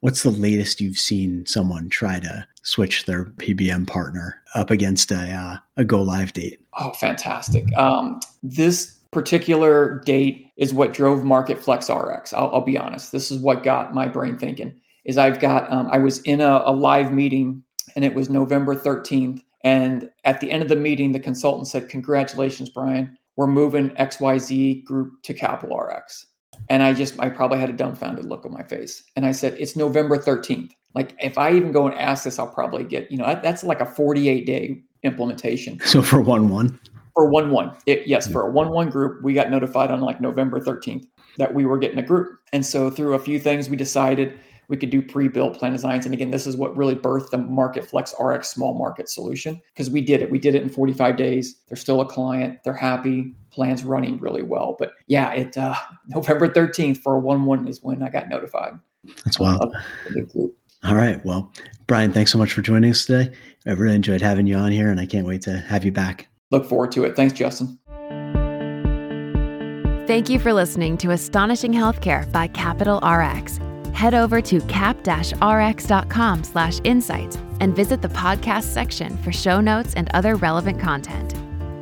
What's 0.00 0.22
the 0.22 0.30
latest 0.30 0.80
you've 0.80 0.98
seen 0.98 1.46
someone 1.46 1.63
try 1.90 2.20
to 2.20 2.46
switch 2.62 3.04
their 3.04 3.26
PBM 3.26 3.86
partner 3.86 4.42
up 4.54 4.70
against 4.70 5.10
a 5.10 5.30
uh, 5.30 5.56
a 5.76 5.84
go 5.84 6.02
live 6.02 6.32
date? 6.32 6.60
Oh, 6.78 6.90
fantastic! 6.92 7.64
Um, 7.76 8.20
this 8.42 8.94
particular 9.14 10.00
date 10.04 10.50
is 10.56 10.74
what 10.74 10.92
drove 10.92 11.24
Market 11.24 11.62
Flex 11.62 11.88
RX. 11.88 12.32
I'll, 12.32 12.50
I'll, 12.52 12.60
be 12.60 12.76
honest. 12.76 13.12
This 13.12 13.30
is 13.30 13.38
what 13.38 13.62
got 13.62 13.94
my 13.94 14.08
brain 14.08 14.36
thinking. 14.36 14.78
Is 15.04 15.16
I've 15.16 15.40
got 15.40 15.72
um, 15.72 15.88
I 15.90 15.98
was 15.98 16.20
in 16.22 16.40
a, 16.40 16.62
a 16.66 16.72
live 16.72 17.12
meeting 17.12 17.62
and 17.94 18.04
it 18.04 18.14
was 18.14 18.28
November 18.28 18.74
13th. 18.74 19.42
And 19.62 20.10
at 20.24 20.40
the 20.40 20.50
end 20.50 20.62
of 20.62 20.68
the 20.68 20.76
meeting, 20.76 21.12
the 21.12 21.20
consultant 21.20 21.68
said, 21.68 21.88
"Congratulations, 21.88 22.68
Brian. 22.68 23.16
We're 23.36 23.46
moving 23.46 23.90
XYZ 23.90 24.84
group 24.84 25.22
to 25.22 25.32
Capital 25.32 25.78
RX." 25.78 26.26
And 26.68 26.82
I 26.82 26.92
just 26.92 27.18
I 27.18 27.28
probably 27.30 27.58
had 27.58 27.70
a 27.70 27.74
dumbfounded 27.74 28.26
look 28.26 28.44
on 28.44 28.52
my 28.52 28.62
face. 28.62 29.02
And 29.16 29.24
I 29.24 29.32
said, 29.32 29.56
"It's 29.58 29.76
November 29.76 30.18
13th. 30.18 30.72
Like 30.94 31.16
if 31.20 31.38
I 31.38 31.52
even 31.52 31.72
go 31.72 31.86
and 31.86 31.98
ask 31.98 32.24
this, 32.24 32.38
I'll 32.38 32.46
probably 32.46 32.84
get 32.84 33.10
you 33.10 33.18
know 33.18 33.38
that's 33.42 33.64
like 33.64 33.80
a 33.80 33.86
48 33.86 34.46
day 34.46 34.82
implementation. 35.02 35.80
So 35.84 36.02
for 36.02 36.20
one 36.20 36.48
one 36.48 36.78
for 37.14 37.28
one 37.28 37.50
one. 37.50 37.76
It, 37.86 38.06
yes, 38.06 38.30
for 38.30 38.42
a 38.42 38.50
one 38.50 38.70
one 38.70 38.90
group, 38.90 39.22
we 39.22 39.32
got 39.32 39.50
notified 39.50 39.90
on 39.90 40.00
like 40.00 40.20
November 40.20 40.60
13th 40.60 41.06
that 41.38 41.52
we 41.52 41.64
were 41.64 41.78
getting 41.78 41.98
a 41.98 42.02
group. 42.02 42.38
And 42.52 42.64
so 42.64 42.90
through 42.90 43.14
a 43.14 43.18
few 43.18 43.38
things, 43.38 43.70
we 43.70 43.76
decided 43.76 44.38
we 44.68 44.76
could 44.76 44.90
do 44.90 45.02
pre-built 45.02 45.58
plan 45.58 45.72
designs. 45.72 46.06
And 46.06 46.14
again, 46.14 46.30
this 46.30 46.46
is 46.46 46.56
what 46.56 46.76
really 46.76 46.94
birthed 46.94 47.30
the 47.30 47.38
Market 47.38 47.86
Flex 47.86 48.14
RX 48.18 48.48
small 48.48 48.74
market 48.74 49.08
solution 49.08 49.60
because 49.72 49.90
we 49.90 50.00
did 50.00 50.22
it. 50.22 50.30
We 50.30 50.38
did 50.38 50.54
it 50.54 50.62
in 50.62 50.70
45 50.70 51.16
days. 51.16 51.56
They're 51.68 51.76
still 51.76 52.00
a 52.00 52.06
client. 52.06 52.60
They're 52.64 52.72
happy. 52.72 53.34
Plans 53.50 53.84
running 53.84 54.18
really 54.18 54.42
well. 54.42 54.74
But 54.78 54.92
yeah, 55.06 55.32
it 55.32 55.56
uh, 55.56 55.76
November 56.08 56.48
13th 56.48 56.98
for 56.98 57.14
a 57.14 57.18
one 57.18 57.44
one 57.44 57.68
is 57.68 57.82
when 57.82 58.02
I 58.02 58.08
got 58.08 58.28
notified. 58.28 58.72
That's 59.24 59.38
wild. 59.38 59.74
All 60.84 60.94
right. 60.94 61.24
Well, 61.24 61.52
Brian, 61.86 62.12
thanks 62.12 62.30
so 62.30 62.38
much 62.38 62.52
for 62.52 62.62
joining 62.62 62.90
us 62.90 63.04
today. 63.04 63.34
I 63.66 63.72
really 63.72 63.94
enjoyed 63.94 64.20
having 64.20 64.46
you 64.46 64.56
on 64.56 64.72
here, 64.72 64.90
and 64.90 65.00
I 65.00 65.06
can't 65.06 65.26
wait 65.26 65.42
to 65.42 65.58
have 65.58 65.84
you 65.84 65.92
back 65.92 66.28
look 66.54 66.66
forward 66.66 66.92
to 66.92 67.04
it. 67.04 67.16
Thanks, 67.16 67.34
Justin. 67.34 67.78
Thank 70.06 70.28
you 70.28 70.38
for 70.38 70.52
listening 70.52 70.96
to 70.98 71.10
Astonishing 71.10 71.72
Healthcare 71.72 72.30
by 72.30 72.46
Capital 72.48 72.98
RX. 72.98 73.58
Head 73.94 74.14
over 74.14 74.40
to 74.42 74.60
cap-rx.com 74.62 76.44
slash 76.44 76.80
insights 76.84 77.36
and 77.60 77.74
visit 77.74 78.02
the 78.02 78.08
podcast 78.08 78.64
section 78.64 79.16
for 79.18 79.32
show 79.32 79.60
notes 79.60 79.94
and 79.94 80.10
other 80.12 80.36
relevant 80.36 80.80
content. 80.80 81.34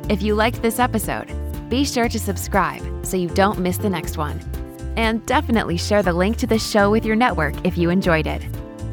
If 0.09 0.21
you 0.21 0.35
liked 0.35 0.61
this 0.61 0.79
episode, 0.79 1.31
be 1.69 1.83
sure 1.83 2.07
to 2.07 2.19
subscribe 2.19 3.05
so 3.05 3.17
you 3.17 3.29
don't 3.29 3.59
miss 3.59 3.77
the 3.77 3.89
next 3.89 4.17
one. 4.17 4.39
And 4.95 5.25
definitely 5.25 5.77
share 5.77 6.03
the 6.03 6.13
link 6.13 6.37
to 6.37 6.47
the 6.47 6.59
show 6.59 6.91
with 6.91 7.03
your 7.03 7.15
network 7.15 7.55
if 7.65 7.77
you 7.77 7.89
enjoyed 7.89 8.27
it. 8.27 8.45